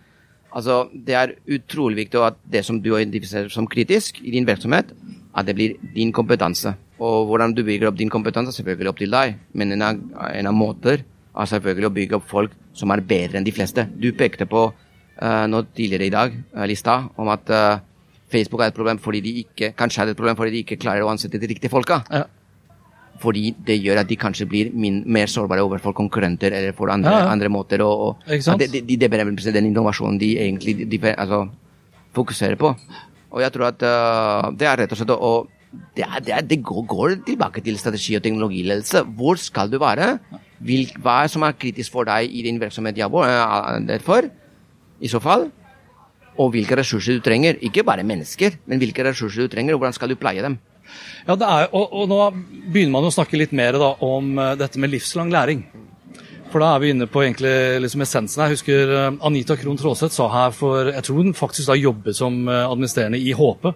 Altså, 0.57 0.87
det 0.91 1.17
er 1.17 1.35
utrolig 1.53 2.07
viktig 2.07 2.23
at 2.25 2.39
det 2.53 2.63
som 2.65 2.79
du 2.81 2.95
identifiserer 2.95 3.53
som 3.53 3.69
kritisk 3.69 4.23
i 4.25 4.33
din 4.33 4.47
virksomhet, 4.49 4.95
at 5.37 5.49
det 5.49 5.55
blir 5.59 5.75
din 5.95 6.15
kompetanse. 6.17 6.73
Og 6.97 7.27
hvordan 7.29 7.53
du 7.53 7.61
bygger 7.65 7.91
opp 7.91 7.99
din 7.99 8.13
kompetanse, 8.13 8.55
er 8.55 8.63
selvfølgelig 8.63 8.93
opp 8.93 9.03
til 9.03 9.13
deg. 9.13 9.37
Men 9.53 9.75
en 9.77 9.85
av, 9.85 10.01
en 10.33 10.49
av 10.49 10.57
måter 10.57 11.05
er 11.37 11.51
selvfølgelig 11.51 11.91
å 11.91 11.97
bygge 11.99 12.17
opp 12.17 12.31
folk 12.31 12.55
som 12.77 12.93
er 12.93 13.05
bedre 13.05 13.41
enn 13.41 13.45
de 13.45 13.53
fleste. 13.53 13.85
Du 14.01 14.09
pekte 14.17 14.49
på 14.49 14.71
uh, 14.71 15.45
nå 15.51 15.61
tidligere 15.77 16.09
i 16.09 16.15
dag, 16.15 16.41
uh, 16.57 16.65
Lista, 16.69 17.03
om 17.21 17.29
at 17.33 17.53
uh, 17.53 17.83
Facebook 18.33 18.65
er 18.65 18.73
et 18.73 18.79
problem 18.79 19.01
fordi 19.03 19.21
de 19.25 19.35
ikke, 19.45 19.75
kanskje 19.77 20.07
er 20.07 20.15
et 20.15 20.19
problem 20.19 20.39
fordi 20.39 20.57
de 20.57 20.65
ikke 20.65 20.81
klarer 20.81 21.05
å 21.05 21.13
ansette 21.13 21.41
de 21.43 21.53
riktige 21.53 21.73
folka. 21.73 22.01
Ja. 22.09 22.25
Fordi 23.23 23.55
det 23.67 23.79
gjør 23.81 24.03
at 24.03 24.09
de 24.11 24.19
kanskje 24.21 24.47
blir 24.49 24.71
min, 24.77 25.01
mer 25.07 25.31
sårbare 25.31 25.65
overfor 25.65 25.95
konkurrenter 25.97 26.53
eller 26.53 26.75
for 26.77 26.93
andre, 26.93 27.13
Ja, 27.13 27.25
ja. 27.25 27.33
andre 27.33 27.49
måter 27.49 27.81
Og, 27.85 28.17
og 28.27 28.59
de, 28.61 28.69
de, 28.69 28.97
de 28.97 29.09
den 29.09 29.67
innovasjonen 29.71 30.19
de 30.21 30.37
egentlig 30.39 30.89
de, 30.91 31.01
altså, 31.17 31.49
fokuserer 32.15 32.57
på. 32.57 32.75
Og 33.33 33.43
jeg 33.43 33.53
tror 33.53 33.69
at 33.69 33.83
uh, 33.85 34.51
det 34.57 34.67
er 34.69 34.83
rett 34.83 34.93
og 34.93 35.01
slett 35.01 35.15
å 35.17 35.35
det, 35.97 36.05
er, 36.07 36.21
det, 36.25 36.33
er, 36.33 36.45
det 36.47 36.63
går, 36.65 36.85
går 36.89 37.15
tilbake 37.27 37.61
til 37.61 37.77
strategi 37.77 38.15
og 38.17 38.23
teknologiledelse. 38.25 39.03
Hvor 39.19 39.37
skal 39.37 39.69
du 39.69 39.77
være? 39.83 40.15
Hvil, 40.65 40.89
hva 41.05 41.27
som 41.29 41.45
er 41.45 41.57
kritisk 41.59 41.93
for 41.93 42.09
deg 42.09 42.33
i 42.33 42.45
din 42.47 42.61
virksomhet? 42.61 42.97
Ja, 42.97 43.11
uh, 43.13 43.77
derfor, 43.85 44.31
i 45.01 45.11
så 45.13 45.21
fall. 45.21 45.51
Og 46.41 46.53
hvilke 46.55 46.79
ressurser 46.81 47.19
du 47.19 47.25
trenger. 47.25 47.59
Ikke 47.65 47.85
bare 47.85 48.07
mennesker, 48.09 48.57
men 48.69 48.81
hvilke 48.81 49.05
ressurser 49.05 49.45
du 49.45 49.53
trenger, 49.53 49.77
og 49.77 49.83
hvordan 49.83 49.97
skal 49.97 50.13
du 50.13 50.17
pleie 50.21 50.45
dem. 50.45 50.57
Ja, 51.27 51.37
det 51.37 51.49
er, 51.49 51.69
og, 51.73 51.93
og 51.93 52.09
nå 52.11 52.21
begynner 52.73 52.97
man 52.99 53.09
å 53.09 53.15
snakke 53.15 53.39
litt 53.41 53.53
mer 53.57 53.79
da, 53.81 53.95
om 54.07 54.37
uh, 54.39 54.55
dette 54.59 54.79
med 54.83 54.93
livslang 54.95 55.33
læring. 55.35 55.65
For 56.53 56.63
da 56.63 56.69
er 56.77 56.83
vi 56.85 56.91
inne 56.95 57.09
på 57.11 57.25
egentlig 57.25 57.53
liksom 57.83 58.05
essensen 58.05 58.41
her. 58.41 58.53
Jeg 58.53 58.61
husker 58.61 58.93
uh, 58.95 59.17
Anita 59.27 59.57
Krohn 59.59 59.77
Traaseth 59.81 60.15
sa 60.15 60.29
her 60.31 60.53
for 60.55 60.93
Jeg 60.95 61.03
tror 61.05 61.19
hun 61.25 61.35
faktisk 61.37 61.69
da 61.73 61.75
jobbet 61.77 62.17
som 62.17 62.37
uh, 62.47 62.63
administrerende 62.71 63.19
i 63.19 63.35
HP. 63.37 63.67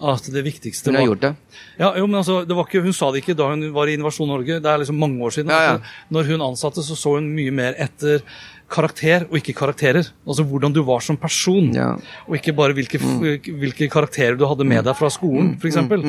At 0.00 0.28
det 0.32 0.42
viktigste 0.46 0.88
Hun 0.92 0.96
har 0.96 1.02
var- 1.02 1.10
gjort 1.10 1.24
det. 1.24 1.32
Ja, 1.80 1.90
jo, 1.96 2.06
men 2.06 2.20
altså, 2.20 2.38
det 2.48 2.56
var 2.56 2.68
ikke, 2.68 2.80
Hun 2.84 2.94
sa 2.96 3.10
det 3.12 3.20
ikke 3.24 3.34
da 3.36 3.50
hun 3.50 3.66
var 3.76 3.88
i 3.88 3.96
Innovasjon 3.98 4.28
Norge, 4.32 4.60
det 4.60 4.70
er 4.70 4.80
liksom 4.80 4.96
mange 5.00 5.20
år 5.24 5.34
siden. 5.36 5.52
Ja, 5.52 5.74
ja. 5.74 6.06
Når 6.12 6.30
hun 6.30 6.44
ansatte, 6.50 6.84
så 6.84 6.96
så 6.96 7.16
hun 7.18 7.28
mye 7.36 7.52
mer 7.52 7.76
etter 7.80 8.22
karakter 8.70 9.24
og 9.28 9.36
ikke 9.40 9.54
karakterer. 9.58 10.06
Altså 10.26 10.44
hvordan 10.46 10.72
du 10.74 10.80
var 10.86 11.00
som 11.02 11.16
person, 11.18 11.72
Ja. 11.74 11.88
og 12.28 12.36
ikke 12.38 12.54
bare 12.56 12.72
hvilke, 12.76 13.00
hvilke 13.00 13.88
karakterer 13.90 14.36
du 14.38 14.44
hadde 14.46 14.64
med 14.64 14.84
deg 14.86 14.94
fra 14.96 15.10
skolen, 15.10 15.56
f.eks. 15.60 15.76
For, 15.90 16.04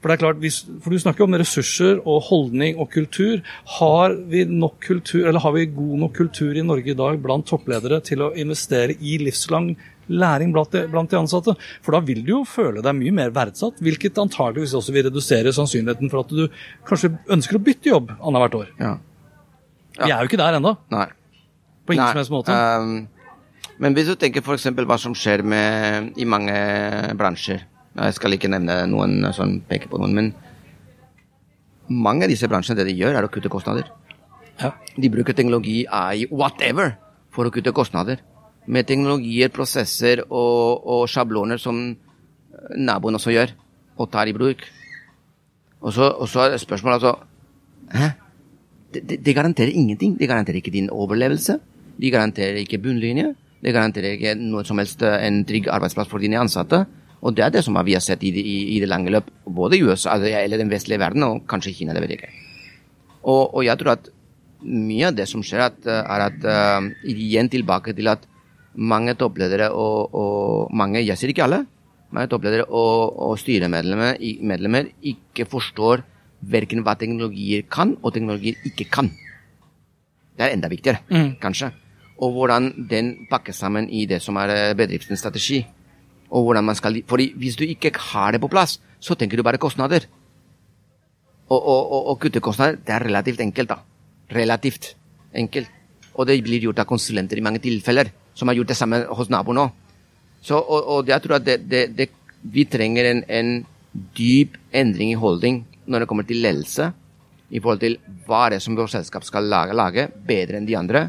for 0.00 0.08
det 0.08 0.14
er 0.16 0.22
klart, 0.24 0.40
hvis, 0.40 0.62
for 0.80 0.90
du 0.90 0.98
snakker 1.02 1.26
om 1.26 1.36
ressurser 1.36 2.00
og 2.06 2.22
holdning 2.30 2.78
og 2.80 2.88
kultur. 2.94 3.42
Har 3.78 4.14
vi 4.32 4.44
nok 4.48 4.80
kultur, 4.86 5.26
eller 5.28 5.40
har 5.44 5.52
vi 5.52 5.66
god 5.66 5.98
nok 6.06 6.14
kultur 6.16 6.56
i 6.56 6.64
Norge 6.64 6.94
i 6.94 6.96
dag 6.98 7.20
blant 7.22 7.46
toppledere 7.50 8.00
til 8.06 8.24
å 8.24 8.32
investere 8.34 8.96
i 9.00 9.18
livslang 9.22 9.74
læring 10.08 10.52
blant 10.54 10.70
de, 10.72 10.84
blant 10.88 11.10
de 11.10 11.18
ansatte? 11.18 11.52
For 11.82 11.92
da 11.96 12.00
vil 12.06 12.22
du 12.24 12.32
jo 12.36 12.42
føle 12.48 12.80
deg 12.84 12.94
mye 12.96 13.12
mer 13.12 13.32
verdsatt, 13.34 13.80
hvilket 13.82 14.16
antageligvis 14.22 14.72
også 14.78 14.94
vil 14.94 15.08
redusere 15.10 15.52
sannsynligheten 15.52 16.08
for 16.12 16.22
at 16.24 16.32
du 16.32 16.46
kanskje 16.88 17.12
ønsker 17.36 17.58
å 17.58 17.62
bytte 17.66 17.90
jobb 17.92 18.12
annethvert 18.20 18.58
år. 18.62 18.72
Ja. 18.80 18.94
Vi 19.96 20.12
er 20.12 20.20
jo 20.22 20.28
ikke 20.30 20.40
der 20.40 20.58
ennå. 20.60 20.76
På 21.86 21.94
ingen 21.94 22.10
som 22.10 22.20
helst 22.20 22.34
måte. 22.34 22.52
Um, 22.52 23.06
men 23.82 23.96
hvis 23.96 24.08
du 24.10 24.16
tenker 24.18 24.44
f.eks. 24.44 24.68
hva 24.72 24.98
som 25.00 25.14
skjer 25.16 25.44
med, 25.44 26.12
i 26.16 26.24
mange 26.24 26.54
bransjer 27.18 27.64
Jeg 27.96 28.14
skal 28.16 28.36
ikke 28.36 28.50
nevne 28.52 28.82
noen 28.90 29.24
sånn, 29.36 29.58
peke 29.68 29.88
på 29.88 30.00
noen, 30.00 30.16
men 30.16 30.32
mange 31.88 32.26
av 32.26 32.32
disse 32.32 32.48
bransjene 32.50 32.80
det 32.80 32.90
de 32.90 32.96
gjør, 32.98 33.16
er 33.16 33.24
å 33.24 33.30
kutte 33.32 33.48
kostnader. 33.52 33.88
Ja. 34.60 34.72
De 34.96 35.08
bruker 35.12 35.36
teknologi 35.36 35.84
i 35.86 36.26
whatever 36.28 36.96
for 37.32 37.48
å 37.48 37.52
kutte 37.54 37.72
kostnader. 37.76 38.20
Med 38.66 38.88
teknologier, 38.88 39.52
prosesser 39.54 40.24
og, 40.26 40.82
og 40.82 41.06
sjabloner 41.08 41.60
som 41.62 41.78
naboen 42.76 43.16
også 43.16 43.32
gjør, 43.32 43.54
og 43.96 44.10
tar 44.12 44.28
i 44.28 44.34
bruk. 44.36 44.64
Og 45.80 45.94
så, 45.94 46.10
og 46.10 46.28
så 46.28 46.46
er 46.46 46.60
spørsmålet 46.60 47.00
altså 47.00 47.14
Hæ? 47.92 48.08
Det, 48.92 49.02
de, 49.06 49.16
det 49.22 49.34
garanterer 49.36 49.70
ingenting. 49.70 50.16
Det 50.18 50.28
garanterer 50.28 50.58
ikke 50.58 50.74
din 50.74 50.90
overlevelse. 50.90 51.60
De 52.00 52.12
garanterer 52.12 52.60
ikke 52.62 52.80
bunnlinje. 52.82 53.32
De 53.64 53.72
garanterer 53.72 54.16
ikke 54.16 54.34
noe 54.38 54.64
som 54.68 54.78
helst 54.82 55.02
eh, 55.02 55.18
en 55.26 55.42
trygg 55.48 55.68
arbeidsplass 55.72 56.10
for 56.10 56.22
dine 56.22 56.38
ansatte. 56.40 56.84
Og 57.24 57.34
det 57.34 57.46
er 57.46 57.54
det 57.54 57.64
som 57.64 57.76
vi 57.86 57.96
har 57.96 58.04
sett 58.04 58.22
i 58.22 58.30
i, 58.30 58.56
i 58.76 58.80
det 58.82 58.88
lange 58.90 59.10
løp, 59.10 59.30
både 59.46 59.78
i 59.78 59.82
USA 59.82 60.14
altså, 60.14 60.28
eller 60.28 60.60
den 60.60 60.70
vestlige 60.70 61.00
verden, 61.00 61.24
og 61.24 61.46
kanskje 61.48 61.72
Kina. 61.74 61.94
det 61.96 62.02
vet 62.04 62.12
jeg 62.14 62.20
ikke. 62.20 62.34
Og, 63.24 63.54
og 63.56 63.64
jeg 63.64 63.78
tror 63.80 63.96
at 63.96 64.10
mye 64.62 65.08
av 65.08 65.16
det 65.16 65.26
som 65.28 65.42
skjer, 65.44 65.64
at, 65.70 65.78
eh, 65.86 66.02
er 66.02 66.26
at 66.28 66.44
uh, 66.44 66.86
igjen 67.08 67.48
tilbake 67.52 67.94
til 67.96 68.08
at 68.12 68.22
mange 68.76 69.14
toppledere 69.16 69.70
og, 69.72 70.14
og 70.14 70.74
mange, 70.76 71.00
jeg 71.00 71.16
sier 71.18 71.32
ikke 71.32 71.46
alle, 71.46 71.64
mange 72.12 72.30
toppledere 72.30 72.68
og, 72.68 73.16
og 73.26 73.38
styremedlemmer 73.40 74.20
medlemmer 74.46 74.90
ikke 75.02 75.48
forstår 75.48 76.04
verken 76.46 76.84
hva 76.86 76.94
teknologier 76.98 77.64
kan 77.72 77.96
og 78.02 78.12
teknologier 78.14 78.60
ikke 78.68 78.86
kan. 78.92 79.10
Det 80.36 80.44
er 80.44 80.52
enda 80.54 80.68
viktigere, 80.68 81.00
Mm. 81.08 81.36
kanskje. 81.40 81.72
Og 82.18 82.32
hvordan 82.32 82.70
den 82.90 83.12
pakkes 83.30 83.60
sammen 83.60 83.90
i 83.92 84.06
det 84.08 84.22
som 84.24 84.38
er 84.40 84.52
eh, 84.54 84.76
bedriftens 84.76 85.20
strategi. 85.20 85.60
Og 86.30 86.42
hvordan 86.42 86.64
man 86.64 86.74
skal, 86.74 87.02
fordi 87.06 87.32
Hvis 87.36 87.56
du 87.56 87.64
ikke 87.64 87.92
har 88.12 88.32
det 88.32 88.40
på 88.40 88.48
plass, 88.48 88.80
så 89.00 89.14
tenker 89.14 89.36
du 89.36 89.42
bare 89.42 89.58
kostnader. 89.58 90.06
Og, 91.48 91.60
og, 91.62 92.06
og, 92.10 92.18
kutte 92.18 92.40
kostnader, 92.40 92.76
det 92.76 92.94
er 92.94 93.04
relativt 93.04 93.40
enkelt, 93.40 93.68
da. 93.68 93.76
Relativt 94.34 94.96
enkelt. 95.34 95.70
Og 96.14 96.26
det 96.26 96.42
blir 96.42 96.60
gjort 96.60 96.78
av 96.78 96.88
konsulenter 96.88 97.38
i 97.38 97.44
mange 97.44 97.60
tilfeller, 97.62 98.10
som 98.34 98.48
har 98.48 98.56
gjort 98.56 98.72
det 98.72 98.76
samme 98.76 99.04
hos 99.06 99.30
naboen 99.30 99.58
òg. 99.58 99.70
Og, 100.50 100.82
og 100.96 101.08
jeg 101.08 101.22
tror 101.22 101.36
at 101.36 101.46
det, 101.46 101.56
det, 101.70 101.82
det, 101.96 102.08
vi 102.42 102.64
trenger 102.64 103.10
en, 103.10 103.22
en 103.28 103.66
dyp 104.16 104.56
endring 104.72 105.12
i 105.12 105.18
holdning 105.20 105.64
når 105.86 106.02
det 106.02 106.08
kommer 106.10 106.26
til 106.26 106.42
ledelse, 106.42 106.90
i 107.50 107.60
forhold 107.62 107.82
til 107.82 107.98
hva 108.26 108.48
er 108.50 108.58
som 108.62 108.74
vårt 108.74 108.90
selskap 108.90 109.24
skal 109.26 109.46
lage, 109.46 109.74
lage 109.76 110.08
bedre 110.26 110.58
enn 110.58 110.66
de 110.66 110.76
andre, 110.78 111.06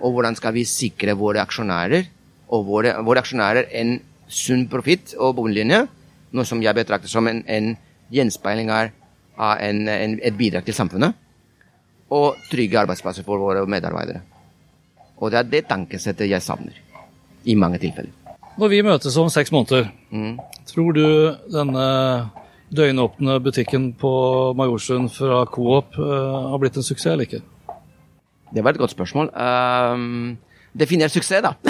og 0.00 0.14
hvordan 0.14 0.36
skal 0.38 0.54
vi 0.54 0.64
sikre 0.68 1.16
våre 1.18 1.42
aksjonærer 1.42 2.06
og 2.54 2.66
våre, 2.68 2.94
våre 3.04 3.22
aksjonærer 3.22 3.70
en 3.80 3.98
sunn 4.28 4.66
profitt 4.70 5.14
og 5.18 5.36
bunnlinje, 5.38 5.84
noe 6.32 6.48
som 6.48 6.62
jeg 6.62 6.76
betrakter 6.76 7.10
som 7.10 7.26
en, 7.28 7.42
en 7.48 7.72
gjenspeiling 8.12 8.70
av 8.72 8.90
en, 9.64 9.88
en, 9.88 10.18
et 10.22 10.36
bidrag 10.36 10.66
til 10.66 10.76
samfunnet, 10.76 11.16
og 12.08 12.38
trygge 12.48 12.78
arbeidsplasser 12.80 13.26
for 13.26 13.40
våre 13.40 13.66
medarbeidere. 13.68 14.22
Og 15.18 15.32
det 15.32 15.40
er 15.40 15.50
det 15.52 15.66
tankesettet 15.68 16.30
jeg 16.30 16.44
savner, 16.44 16.76
i 17.44 17.56
mange 17.58 17.80
tilfeller. 17.82 18.14
Når 18.58 18.72
vi 18.72 18.82
møtes 18.82 19.16
om 19.20 19.30
seks 19.30 19.52
måneder, 19.54 19.90
Mm. 20.10 20.38
tror 20.66 20.92
du 20.92 21.36
denne 21.52 22.30
døgnåpne 22.72 23.40
butikken 23.44 23.92
på 23.92 24.54
Majorsund 24.56 25.10
fra 25.12 25.44
Coop 25.44 25.98
uh, 25.98 26.50
har 26.50 26.58
blitt 26.58 26.76
en 26.76 26.82
suksess 26.82 27.12
eller 27.12 27.28
ikke? 27.28 27.42
Det 28.54 28.62
var 28.64 28.70
et 28.72 28.78
godt 28.80 28.90
spørsmål. 28.94 29.30
Um, 29.36 30.38
definer 30.78 31.08
suksess, 31.08 31.42
da. 31.42 31.52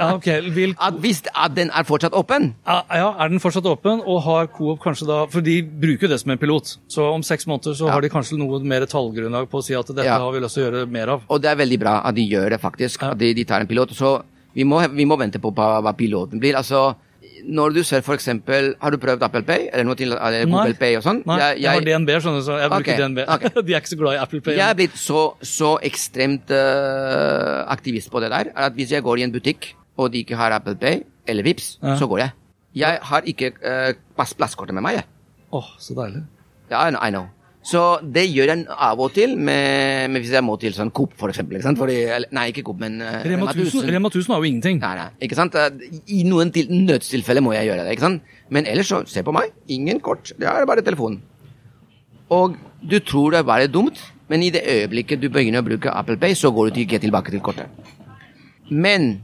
Ja, 0.00 0.14
ok. 0.14 0.26
Vil, 0.54 0.74
At 0.80 0.94
hvis 1.02 1.22
at 1.34 1.54
den 1.56 1.70
er 1.70 1.84
fortsatt 1.88 2.14
åpen. 2.16 2.54
ja, 2.66 2.80
ja, 2.94 3.08
Er 3.18 3.28
den 3.28 3.40
fortsatt 3.40 3.66
åpen, 3.66 4.02
og 4.06 4.22
har 4.22 4.46
Coop 4.52 4.80
kanskje 4.82 5.06
da 5.08 5.18
For 5.32 5.40
de 5.44 5.62
bruker 5.62 6.08
det 6.08 6.20
som 6.20 6.30
en 6.34 6.38
pilot. 6.38 6.76
Så 6.88 7.04
om 7.14 7.22
seks 7.22 7.46
måneder 7.46 7.74
så 7.76 7.86
Ja. 7.88 7.92
har 7.92 8.00
de 8.00 8.08
kanskje 8.08 8.38
noe 8.38 8.60
mer 8.60 8.86
tallgrunnlag 8.86 9.48
på 9.50 9.58
å 9.60 9.64
si 9.64 9.74
at 9.74 9.86
dette 9.86 10.04
Ja. 10.04 10.18
har 10.18 10.32
vi 10.32 10.40
lyst 10.40 10.54
til 10.54 10.64
å 10.64 10.70
gjøre 10.70 10.88
mer 10.90 11.08
av. 11.08 11.22
Og 11.28 11.40
det 11.42 11.50
er 11.50 11.56
veldig 11.56 11.78
bra 11.80 12.00
at 12.04 12.14
de 12.14 12.22
gjør 12.28 12.50
det, 12.50 12.60
faktisk. 12.60 13.02
At 13.02 13.18
de, 13.18 13.32
de 13.34 13.44
tar 13.44 13.60
en 13.60 13.66
pilot. 13.66 13.90
Så 13.94 14.22
vi 14.54 14.64
må, 14.64 14.80
vi 14.94 15.04
må 15.04 15.16
vente 15.18 15.38
på 15.40 15.52
hva, 15.54 15.80
hva 15.82 15.92
piloten 15.96 16.40
blir. 16.40 16.54
Altså, 16.56 16.94
når 17.44 17.74
du 17.76 17.80
ser 17.86 18.02
eksempel 18.16 18.74
Har 18.80 18.90
du 18.94 18.98
prøvd 19.00 19.22
Apple 19.22 19.42
Pay? 19.46 19.68
Eller 19.72 19.84
noe 19.88 19.96
til 19.98 20.12
eller 20.12 20.44
Nei. 20.44 20.50
Google 20.52 20.76
Pay 20.80 20.96
og 20.98 21.04
sånn? 21.06 21.22
Nei, 21.28 21.38
jeg, 21.40 21.60
Jeg- 21.62 21.72
har 21.72 21.86
DNB, 21.86 22.10
skjønner 22.20 22.42
du, 22.42 22.46
så 22.46 22.58
jeg 22.60 22.70
bruker 22.72 22.92
okay, 22.92 22.98
DNB. 23.00 23.22
Okay. 23.36 23.62
de 23.66 23.74
er 23.74 23.80
ikke 23.82 23.92
så 23.92 24.00
glad 24.02 24.18
i 24.18 24.20
Apple 24.24 24.40
Pay. 24.40 24.56
Jeg 24.58 24.66
er 24.68 24.78
blitt 24.80 24.98
så, 25.00 25.22
så 25.42 25.70
ekstremt 25.90 26.52
uh, 26.54 27.64
aktivist 27.72 28.10
på 28.12 28.20
det 28.24 28.30
der, 28.34 28.52
at 28.56 28.76
hvis 28.78 28.92
jeg 28.92 29.02
går 29.06 29.22
i 29.22 29.26
en 29.28 29.32
butikk, 29.32 29.72
og 30.00 30.12
de 30.12 30.24
ikke 30.24 30.36
har 30.36 30.52
Apple 30.56 30.76
Pay 30.80 31.02
eller 31.28 31.46
Vips, 31.46 31.78
Ja. 31.82 31.96
så 32.00 32.08
går 32.10 32.18
jeg. 32.24 32.30
Jeg 32.74 32.98
har 33.02 33.26
ikke 33.26 33.52
uh, 33.60 33.92
pass 34.16 34.34
med 34.74 34.82
meg, 34.82 35.00
jeg. 35.00 35.04
Åh, 35.52 35.70
så 35.78 35.94
deilig. 35.94 36.22
Ja, 36.70 36.86
I 36.88 37.10
know. 37.10 37.26
Så 37.60 37.80
det 38.00 38.22
gjør 38.32 38.48
jeg 38.54 38.62
av 38.72 39.00
og 39.04 39.10
til, 39.12 39.34
med, 39.36 40.08
med 40.08 40.22
hvis 40.22 40.32
jeg 40.32 40.44
må 40.44 40.54
til 40.60 40.72
sånn 40.72 40.92
Coop, 40.96 41.12
for 41.20 41.28
eksempel. 41.28 41.58
Ikke 41.58 41.66
sant? 41.66 41.80
Fordi, 41.80 41.98
nei, 42.32 42.46
ikke 42.54 42.64
Coop, 42.64 42.78
men 42.80 42.96
uh, 43.04 43.18
Rema 43.26 43.50
1000, 43.52 43.84
Rema 43.92 44.08
1000 44.08 44.32
har 44.32 44.40
jo 44.40 44.48
ingenting. 44.48 44.80
Nei, 44.80 44.92
nei, 44.96 45.08
ikke 45.26 45.36
sant? 45.36 45.58
Eh, 45.60 46.00
I 46.16 46.22
noen 46.28 46.54
til, 46.54 46.72
nødstilfeller 46.72 47.44
må 47.44 47.52
jeg 47.58 47.68
gjøre 47.68 47.84
det, 47.84 47.98
ikke 47.98 48.06
sant? 48.06 48.32
Men 48.48 48.68
ellers 48.70 48.88
så, 48.88 49.02
se 49.12 49.24
på 49.26 49.34
meg. 49.36 49.52
Ingen 49.76 50.00
kort. 50.04 50.32
Det 50.40 50.48
er 50.48 50.64
bare 50.68 50.84
telefonen. 50.86 51.20
Og 52.32 52.56
du 52.80 52.96
tror 53.04 53.34
det 53.34 53.42
er 53.42 53.48
bare 53.52 53.68
dumt, 53.68 54.00
men 54.32 54.46
i 54.46 54.52
det 54.54 54.64
øyeblikket 54.64 55.20
du 55.20 55.28
begynner 55.28 55.60
å 55.60 55.66
bruke 55.66 55.92
Apple 55.92 56.16
Pay, 56.22 56.38
så 56.38 56.52
går 56.54 56.70
du 56.72 56.84
ikke 56.86 57.02
tilbake 57.02 57.34
til 57.34 57.42
kortet. 57.44 57.68
Men 58.70 59.18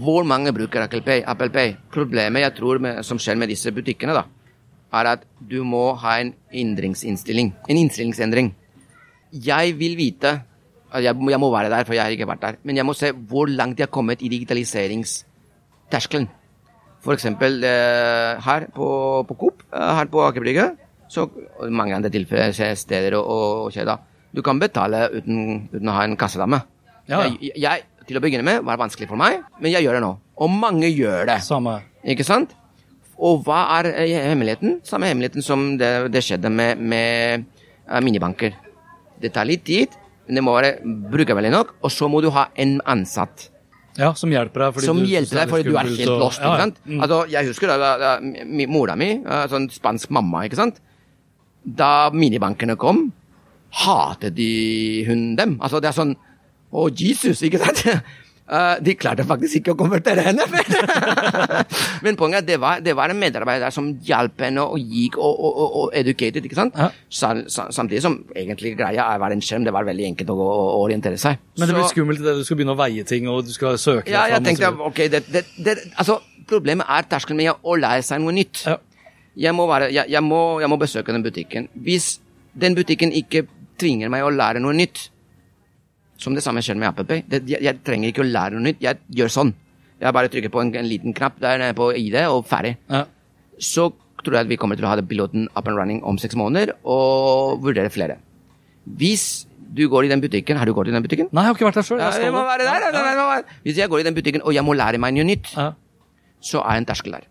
hvor 0.00 0.24
mange 0.24 0.54
bruker 0.54 0.86
Apple 0.86 1.02
Pay? 1.04 1.26
Apple 1.28 1.50
Pay? 1.52 1.74
Problemet 1.92 2.46
jeg 2.46 2.56
tror 2.56 2.80
med, 2.80 3.02
som 3.04 3.20
skjer 3.20 3.36
med 3.36 3.52
disse 3.52 3.72
butikkene, 3.74 4.14
da, 4.16 4.24
er 4.92 5.10
at 5.14 5.26
du 5.48 5.62
må 5.64 5.92
ha 6.00 6.18
en 6.20 6.34
endringsinnstilling. 6.52 7.52
En 7.68 7.80
innstillingsendring. 7.80 8.52
Jeg 9.32 9.76
vil 9.78 9.96
vite 9.96 10.40
jeg, 11.00 11.16
jeg 11.16 11.40
må 11.40 11.48
være 11.52 11.70
der, 11.72 11.86
for 11.88 11.96
jeg 11.96 12.04
har 12.04 12.12
ikke 12.12 12.28
vært 12.28 12.42
der. 12.42 12.60
Men 12.68 12.76
jeg 12.76 12.84
må 12.84 12.94
se 12.96 13.12
hvor 13.12 13.48
langt 13.48 13.78
de 13.78 13.86
har 13.86 13.92
kommet 13.92 14.22
i 14.22 14.28
digitaliseringsterskelen. 14.32 16.28
Eksempel 17.12 17.64
eh, 17.66 18.38
her 18.44 18.68
på, 18.74 18.88
på 19.26 19.36
Coop, 19.40 19.64
eh, 19.72 19.92
her 19.98 20.10
på 20.12 20.20
Aker 20.22 20.44
Brygge, 20.44 20.68
så 21.10 21.26
mange 21.68 21.96
andre 21.96 22.12
tilfeller, 22.12 22.52
steder 22.78 23.16
og, 23.18 23.24
og, 23.26 23.72
kjeder. 23.74 24.04
Du 24.32 24.42
kan 24.44 24.60
betale 24.60 25.08
uten, 25.16 25.64
uten 25.72 25.90
å 25.90 25.96
ha 25.96 26.04
en 26.06 26.14
kassedame. 26.20 26.62
Ja. 27.10 27.24
Jeg, 27.26 27.56
jeg, 27.58 27.82
til 28.06 28.20
å 28.20 28.22
begynne 28.22 28.46
med 28.46 28.62
var 28.62 28.76
det 28.76 28.84
vanskelig 28.84 29.08
for 29.10 29.18
meg, 29.18 29.42
men 29.58 29.74
jeg 29.74 29.84
gjør 29.86 29.98
det 29.98 30.04
nå. 30.04 30.12
Og 30.42 30.54
mange 30.54 30.92
gjør 30.92 31.26
det. 31.32 31.40
Samme. 31.44 31.80
Ikke 32.06 32.26
sant? 32.26 32.54
Og 33.18 33.42
hva 33.46 33.60
er 33.78 33.90
eh, 33.92 34.14
hemmeligheten? 34.30 34.80
Samme 34.86 35.08
hemmeligheten 35.10 35.44
som 35.44 35.72
det, 35.80 35.90
det 36.14 36.22
skjedde 36.24 36.50
med, 36.50 36.80
med 36.80 37.44
eh, 37.88 38.00
minibanker. 38.04 38.56
Det 39.22 39.32
tar 39.34 39.46
litt 39.46 39.64
tid, 39.68 39.94
men 40.26 40.38
det 40.38 40.44
må 40.44 40.54
være 40.56 40.72
brukervennlig 41.12 41.52
nok, 41.54 41.74
og 41.82 41.92
så 41.92 42.08
må 42.10 42.22
du 42.24 42.30
ha 42.34 42.48
en 42.58 42.78
ansatt 42.90 43.48
Ja, 43.98 44.14
som 44.16 44.32
hjelper 44.32 44.64
deg. 44.66 44.74
fordi 44.74 44.88
som 44.88 44.98
du 45.02 45.06
hjelper 45.06 45.42
deg 45.42 45.50
fordi 45.52 45.68
du 45.68 45.76
er 45.76 45.90
helt 45.90 46.14
lost. 46.22 46.40
Ja, 46.42 46.54
ja. 46.58 46.66
Mm. 46.88 47.00
Altså, 47.04 47.18
jeg 47.30 47.50
husker 47.50 47.70
da, 47.70 47.76
da, 47.78 47.90
da 48.00 48.66
mora 48.72 48.96
mi, 48.98 49.10
eh, 49.20 49.44
sånn 49.52 49.68
spansk 49.70 50.10
mamma, 50.14 50.46
ikke 50.48 50.58
sant? 50.58 50.80
Da 51.62 52.10
minibankene 52.10 52.74
kom, 52.80 53.04
hatet 53.84 54.34
de 54.34 55.04
hun 55.06 55.36
dem. 55.38 55.58
Altså, 55.62 55.78
det 55.80 55.92
er 55.92 55.98
sånn 56.00 56.16
Å, 56.72 56.86
Jesus, 56.96 57.42
ikke 57.44 57.58
sant? 57.60 57.82
Eh, 58.52 58.80
de 58.84 58.92
klarte 59.00 59.24
faktisk 59.24 59.62
ikke 59.62 59.72
å 59.72 59.78
konvertere 59.80 60.20
henne. 60.26 60.44
Men 62.04 62.18
poenget 62.20 62.42
er 62.42 62.46
det 62.50 62.58
var, 62.60 62.82
det 62.84 62.92
var 62.98 63.12
en 63.12 63.20
medarbeider 63.20 63.72
som 63.72 63.86
hjalp 64.04 64.42
henne 64.44 64.64
og 64.74 64.80
gikk 64.82 65.16
og, 65.16 65.30
og, 65.32 65.52
og, 65.62 65.76
og 65.82 65.94
educated, 65.96 66.44
ikke 66.44 66.58
sant? 66.58 66.76
Ja. 66.76 66.90
Sa, 67.08 67.30
sa, 67.52 67.68
samtidig 67.72 68.02
som 68.04 68.18
egentlig 68.36 68.74
greia 68.76 69.06
er 69.14 69.22
var 69.22 69.32
en 69.32 69.40
skjerm, 69.44 69.64
det 69.64 69.72
var 69.72 69.86
veldig 69.88 70.10
enkelt 70.10 70.34
å, 70.34 70.36
å, 70.36 70.50
å 70.74 70.82
orientere 70.82 71.20
seg. 71.20 71.40
Men 71.56 71.70
det 71.70 71.78
blir 71.78 71.86
Så- 71.86 71.94
skummelt 71.94 72.20
det 72.24 72.34
du 72.42 72.44
skal 72.44 72.60
begynne 72.60 72.74
å 72.76 72.80
veie 72.82 73.06
ting, 73.08 73.30
og 73.32 73.46
du 73.48 73.54
skal 73.54 73.78
søke 73.80 74.12
Ja, 74.12 74.26
jeg 74.28 74.36
fram, 74.36 74.50
Jeg 74.50 74.58
tenkte 74.60 74.90
ok, 74.90 75.00
det, 75.14 75.22
det, 75.32 75.44
det, 75.64 75.76
altså, 75.96 76.18
Problemet 76.52 76.88
er 76.90 77.06
terskelen 77.08 77.38
med 77.38 77.64
å 77.64 77.76
lære 77.78 78.02
seg 78.04 78.20
noe 78.20 78.34
nytt. 78.34 78.64
Ja. 78.66 78.74
Jeg, 79.46 79.54
må 79.56 79.64
være, 79.70 79.88
jeg, 79.94 80.10
jeg, 80.12 80.20
må, 80.26 80.58
jeg 80.60 80.68
må 80.68 80.76
besøke 80.76 81.14
den 81.14 81.22
butikken. 81.24 81.68
Hvis 81.86 82.16
den 82.52 82.74
butikken 82.76 83.14
ikke 83.16 83.46
tvinger 83.80 84.10
meg 84.12 84.26
å 84.26 84.32
lære 84.34 84.60
noe 84.60 84.74
nytt, 84.76 85.06
som 86.22 86.36
det 86.36 86.44
samme 86.44 86.62
skjer 86.64 86.78
med 86.78 86.90
Apple 86.92 87.06
Pay 87.08 87.24
det, 87.28 87.42
jeg, 87.50 87.62
jeg 87.66 87.82
trenger 87.86 88.12
ikke 88.12 88.24
å 88.24 88.28
lære 88.28 88.56
noe 88.56 88.66
nytt, 88.70 88.80
jeg 88.82 89.00
gjør 89.18 89.32
sånn. 89.34 89.52
Jeg 90.02 90.14
bare 90.16 90.30
trykker 90.30 90.50
på 90.50 90.62
en, 90.62 90.72
en 90.78 90.88
liten 90.88 91.14
knapp 91.14 91.38
der 91.42 91.60
nede 91.62 91.76
på 91.78 91.92
ID, 91.94 92.16
og 92.30 92.46
ferdig. 92.50 92.76
Ja. 92.90 93.04
Så 93.62 93.90
tror 94.22 94.38
jeg 94.38 94.46
at 94.46 94.50
vi 94.50 94.58
kommer 94.58 94.78
til 94.78 94.86
å 94.86 94.90
ha 94.90 95.02
piloten 95.06 95.48
up 95.54 95.68
and 95.68 95.78
running 95.78 96.02
om 96.06 96.18
seks 96.18 96.38
måneder, 96.38 96.74
og 96.82 97.62
vurdere 97.62 97.90
flere. 97.92 98.18
Hvis 98.98 99.46
du 99.72 99.86
går 99.88 100.04
i 100.04 100.08
den 100.10 100.20
butikken 100.20 100.58
Har 100.58 100.66
du 100.66 100.74
gått 100.74 100.88
i 100.90 100.92
den 100.92 101.04
butikken? 101.04 101.28
Nei, 101.30 101.44
jeg 101.44 101.48
har 101.48 101.56
ikke 101.56 101.68
vært 101.68 101.78
der 101.80 101.86
før. 101.86 102.00
Ja, 102.02 102.08
jeg 102.20 102.32
må 102.34 102.42
være 102.44 102.66
der, 102.66 102.86
ja, 102.92 103.12
ja. 103.16 103.36
Hvis 103.62 103.78
jeg 103.78 103.88
går 103.88 104.02
i 104.02 104.06
den 104.08 104.16
butikken 104.16 104.42
og 104.42 104.54
jeg 104.54 104.64
må 104.66 104.74
lære 104.76 105.00
meg 105.00 105.14
noe 105.16 105.28
nytt, 105.28 105.52
så 106.42 106.64
er 106.66 106.80
en 106.80 106.88
terskel 106.88 107.14
der. 107.16 107.28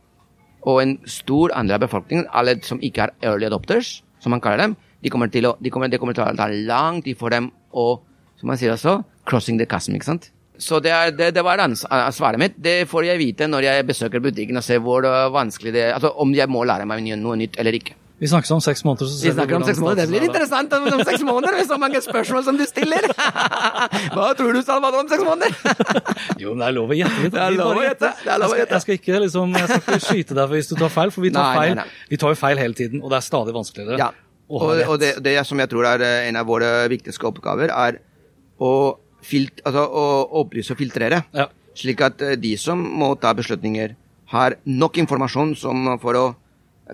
Og 0.66 0.80
en 0.82 0.96
stor 1.10 1.54
andel 1.58 1.78
av 1.78 1.84
befolkningen, 1.86 2.30
alle 2.32 2.56
som 2.66 2.80
ikke 2.82 3.08
er 3.08 3.14
early 3.30 3.50
adopters, 3.50 4.00
som 4.22 4.34
man 4.34 4.42
kaller 4.42 4.64
dem, 4.64 4.76
de 5.02 5.10
kommer 5.10 5.30
til 5.34 5.48
å, 5.50 5.56
de 5.62 5.70
kommer, 5.74 5.90
det 5.90 6.00
kommer 6.02 6.18
til 6.18 6.24
å 6.24 6.34
ta 6.38 6.48
lang 6.50 7.02
tid 7.06 7.18
for 7.18 7.34
dem 7.34 7.50
å, 7.74 8.00
som 8.42 8.52
man 8.52 8.60
sier 8.60 8.74
også, 8.74 9.00
crossing 9.30 9.62
the 9.62 9.70
chasm, 9.70 9.96
ikke 9.98 10.10
sant? 10.10 10.32
Så 10.62 10.78
det, 10.84 10.92
er, 10.94 11.14
det, 11.16 11.32
det 11.34 11.42
var 11.46 11.62
svaret 12.14 12.38
mitt. 12.42 12.60
Det 12.62 12.84
får 12.90 13.08
jeg 13.08 13.22
vite 13.22 13.48
når 13.50 13.66
jeg 13.66 13.88
besøker 13.88 14.22
butikken 14.22 14.60
og 14.60 14.66
ser 14.66 14.82
hvor 14.84 15.06
vanskelig 15.34 15.74
det 15.74 15.88
er, 15.88 15.96
altså 15.96 16.12
om 16.22 16.36
jeg 16.38 16.50
må 16.54 16.62
lære 16.70 16.86
meg 16.90 17.02
noe 17.18 17.40
nytt 17.40 17.58
eller 17.62 17.80
ikke. 17.80 17.96
Vi 18.22 18.28
snakkes 18.30 18.52
om 18.54 18.60
seks 18.62 18.84
måneder. 18.86 19.10
Vi 19.10 19.32
snakker 19.34 19.56
om 19.58 19.64
seks 19.66 19.80
måneder. 19.82 20.06
Det 20.06 20.12
blir 20.12 20.22
er 20.22 20.28
interessant 20.28 20.74
om 20.78 21.00
seks 21.08 21.24
måneder 21.26 21.56
med 21.58 21.66
så 21.66 21.78
mange 21.82 22.02
spørsmål 22.06 22.44
som 22.46 22.60
du 22.60 22.62
stiller. 22.70 23.08
Hva 24.14 24.28
tror 24.38 24.54
du, 24.54 24.60
Salvador, 24.62 25.02
om 25.02 25.10
seks 25.10 25.26
måneder? 25.26 25.56
Jo, 26.44 26.54
men 26.54 26.62
det 26.62 26.68
er 26.68 26.76
lov 26.76 26.94
å 26.94 26.98
gjette 27.00 27.24
litt. 27.24 27.34
Det 27.40 27.42
er 27.42 27.56
lov 27.58 27.80
å 27.80 27.82
gjette. 27.82 28.12
Jeg 28.78 28.84
skal, 28.86 29.00
ikke, 29.00 29.24
liksom, 29.26 29.58
jeg 29.58 29.72
skal 29.72 29.82
ikke 29.82 30.00
skyte 30.06 30.38
deg 30.38 30.54
hvis 30.54 30.70
du 30.70 30.76
tar 30.78 30.94
feil, 30.94 31.14
for 31.16 31.26
vi 31.26 31.34
tar, 31.34 31.50
Nei, 31.50 31.64
feil. 31.64 31.76
nei. 31.82 31.88
Vi 32.14 32.22
tar 32.22 32.36
jo 32.36 32.40
feil 32.44 32.62
hele 32.62 32.78
tiden, 32.78 33.02
og 33.02 33.10
det 33.10 33.18
er 33.18 33.26
stadig 33.26 33.58
vanskeligere 33.58 33.98
Ja. 34.04 34.12
Og, 34.52 34.70
og 34.84 34.96
det, 35.02 35.16
det 35.26 35.34
som 35.48 35.58
jeg 35.64 35.72
tror 35.72 35.88
er 35.96 36.06
eh, 36.06 36.30
en 36.30 36.38
av 36.38 36.46
våre 36.46 36.70
viktigste 36.92 37.26
oppgaver, 37.26 37.74
er 37.74 38.02
å, 38.62 38.74
filt, 39.26 39.64
altså, 39.66 39.88
og 39.88 40.38
opplyse 40.44 40.74
og 40.74 40.80
filtrere. 40.82 41.24
Ja. 41.36 41.50
Slik 41.78 42.04
at 42.06 42.22
eh, 42.26 42.38
de 42.40 42.56
som 42.60 42.80
må 42.80 43.14
ta 43.22 43.34
beslutninger, 43.38 43.98
har 44.32 44.56
nok 44.64 44.96
informasjon 45.02 45.58
som 45.60 45.90
for 46.00 46.16
å 46.16 46.26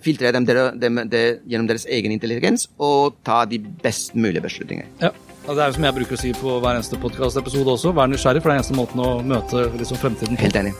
filtrere 0.01 0.33
dem, 0.37 0.47
dem 0.81 1.01
det, 1.09 1.23
gjennom 1.45 1.69
deres 1.69 1.85
egen 1.89 2.13
intelligens 2.13 2.67
og 2.81 3.19
ta 3.25 3.43
de 3.49 3.59
best 3.83 4.17
mulige 4.17 4.45
beslutninger. 4.45 4.89
Ja. 5.03 5.13
Det 5.47 5.55
er 5.63 5.69
jo 5.69 5.77
som 5.77 5.85
jeg 5.87 5.95
bruker 5.95 6.17
å 6.17 6.19
si 6.19 6.33
på 6.35 6.57
hver 6.59 6.75
eneste 6.75 6.99
podkastepisode 6.99 7.77
også, 7.77 7.95
vær 7.95 8.11
nysgjerrig, 8.11 8.43
for 8.43 8.51
det 8.51 8.57
er 8.57 8.63
eneste 8.65 8.75
måten 8.75 8.99
å 8.99 9.13
møte 9.23 9.69
liksom, 9.77 10.01
fremtiden 10.01 10.35
på. 10.35 10.43
Helt 10.43 10.59
enig. 10.59 10.75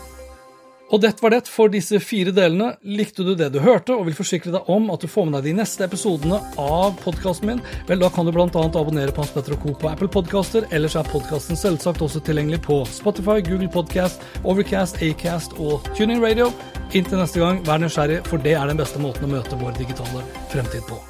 Og 0.87 1.01
det 1.03 1.17
var 1.19 1.33
det 1.33 1.49
for 1.51 1.67
disse 1.71 1.99
fire 1.99 2.31
delene. 2.31 2.69
Likte 2.87 3.25
du 3.27 3.33
det 3.35 3.49
du 3.51 3.59
hørte 3.59 3.95
og 3.97 4.05
vil 4.07 4.15
forsikre 4.15 4.53
deg 4.53 4.69
om 4.71 4.87
at 4.93 5.03
du 5.03 5.09
får 5.11 5.25
med 5.27 5.35
deg 5.37 5.49
de 5.49 5.57
neste 5.59 5.83
episodene 5.83 6.39
av 6.63 6.95
podkasten 7.01 7.51
min, 7.51 7.59
vel, 7.89 7.99
da 7.99 8.09
kan 8.13 8.27
du 8.27 8.31
bl.a. 8.31 8.47
abonnere 8.47 9.11
på 9.11 9.25
Hans 9.25 9.33
Petter 9.35 9.57
og 9.57 9.65
Co. 9.65 9.75
på 9.81 9.91
Apple 9.91 10.07
Podcaster. 10.13 10.67
Ellers 10.71 10.95
er 10.95 11.11
podkasten 11.11 11.59
selvsagt 11.59 12.05
også 12.07 12.23
tilgjengelig 12.23 12.61
på 12.69 12.79
Spotify, 12.87 13.41
Google 13.43 13.67
Podcast, 13.73 14.23
Overcast, 14.47 15.03
Acast 15.03 15.59
og 15.59 15.83
Tuning 15.91 16.23
Radio. 16.23 16.53
Inntil 16.95 17.19
neste 17.19 17.43
gang, 17.43 17.59
vær 17.67 17.83
nysgjerrig, 17.83 18.23
for 18.31 18.39
det 18.39 18.55
er 18.55 18.71
den 18.71 18.79
beste 18.79 19.03
måten 19.03 19.27
å 19.27 19.35
møte 19.35 19.59
vår 19.59 19.75
digitale 19.81 20.23
fremtid 20.53 20.87
på. 20.87 21.03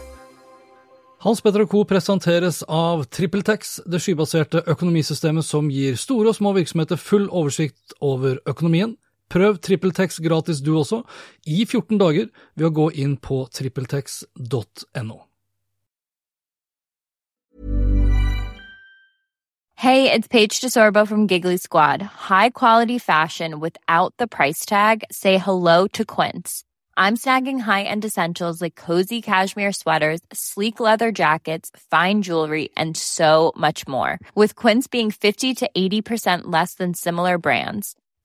Hans 1.22 1.42
Petter 1.46 1.68
Co. 1.70 1.86
presenteres 1.86 2.64
av 2.66 3.06
TrippelTex, 3.14 3.82
det 3.86 4.02
skybaserte 4.02 4.66
økonomisystemet 4.66 5.46
som 5.46 5.70
gir 5.70 5.98
store 6.02 6.34
og 6.34 6.38
små 6.38 6.58
virksomheter 6.58 6.98
full 6.98 7.30
oversikt 7.30 7.94
over 8.02 8.42
økonomien. 8.50 8.98
Prøv 9.30 9.58
TrippelTex 9.60 10.20
gratis 10.24 10.62
du 10.64 10.78
også, 10.78 11.02
i 11.48 11.66
14 11.66 11.98
dager, 12.00 12.30
ved 12.56 12.70
å 12.70 12.76
gå 12.82 12.90
inn 12.96 13.18
på 13.18 13.46
trippeltex.no. 13.52 15.24
Hey, 19.80 20.12
it's 20.12 20.28
Paige 20.28 20.60
DeSorbo 20.60 21.08
from 21.08 21.28
Giggly 21.28 21.58
Squad. 21.58 22.02
High 22.02 22.50
quality 22.50 22.98
fashion 22.98 23.60
without 23.60 24.12
the 24.18 24.26
price 24.26 24.66
tag. 24.66 25.04
Say 25.12 25.38
hello 25.38 25.88
to 25.90 26.04
Quince. 26.04 26.64
I'm 26.98 27.16
snagging 27.16 27.60
high-end 27.60 28.04
essentials 28.04 28.60
like 28.60 28.74
cozy 28.74 29.22
cashmere 29.22 29.72
sweaters, 29.72 30.22
sleek 30.34 30.80
leather 30.80 31.12
jackets, 31.12 31.70
fine 31.92 32.24
jewelry, 32.24 32.70
and 32.76 32.98
so 32.98 33.54
much 33.56 33.88
more. 33.88 34.18
With 34.34 34.56
Quince 34.56 34.88
being 34.88 35.12
50 35.12 35.54
to 35.56 35.70
80% 35.78 36.46
less 36.46 36.74
than 36.74 36.96
similar 36.96 37.38
brands. 37.38 37.96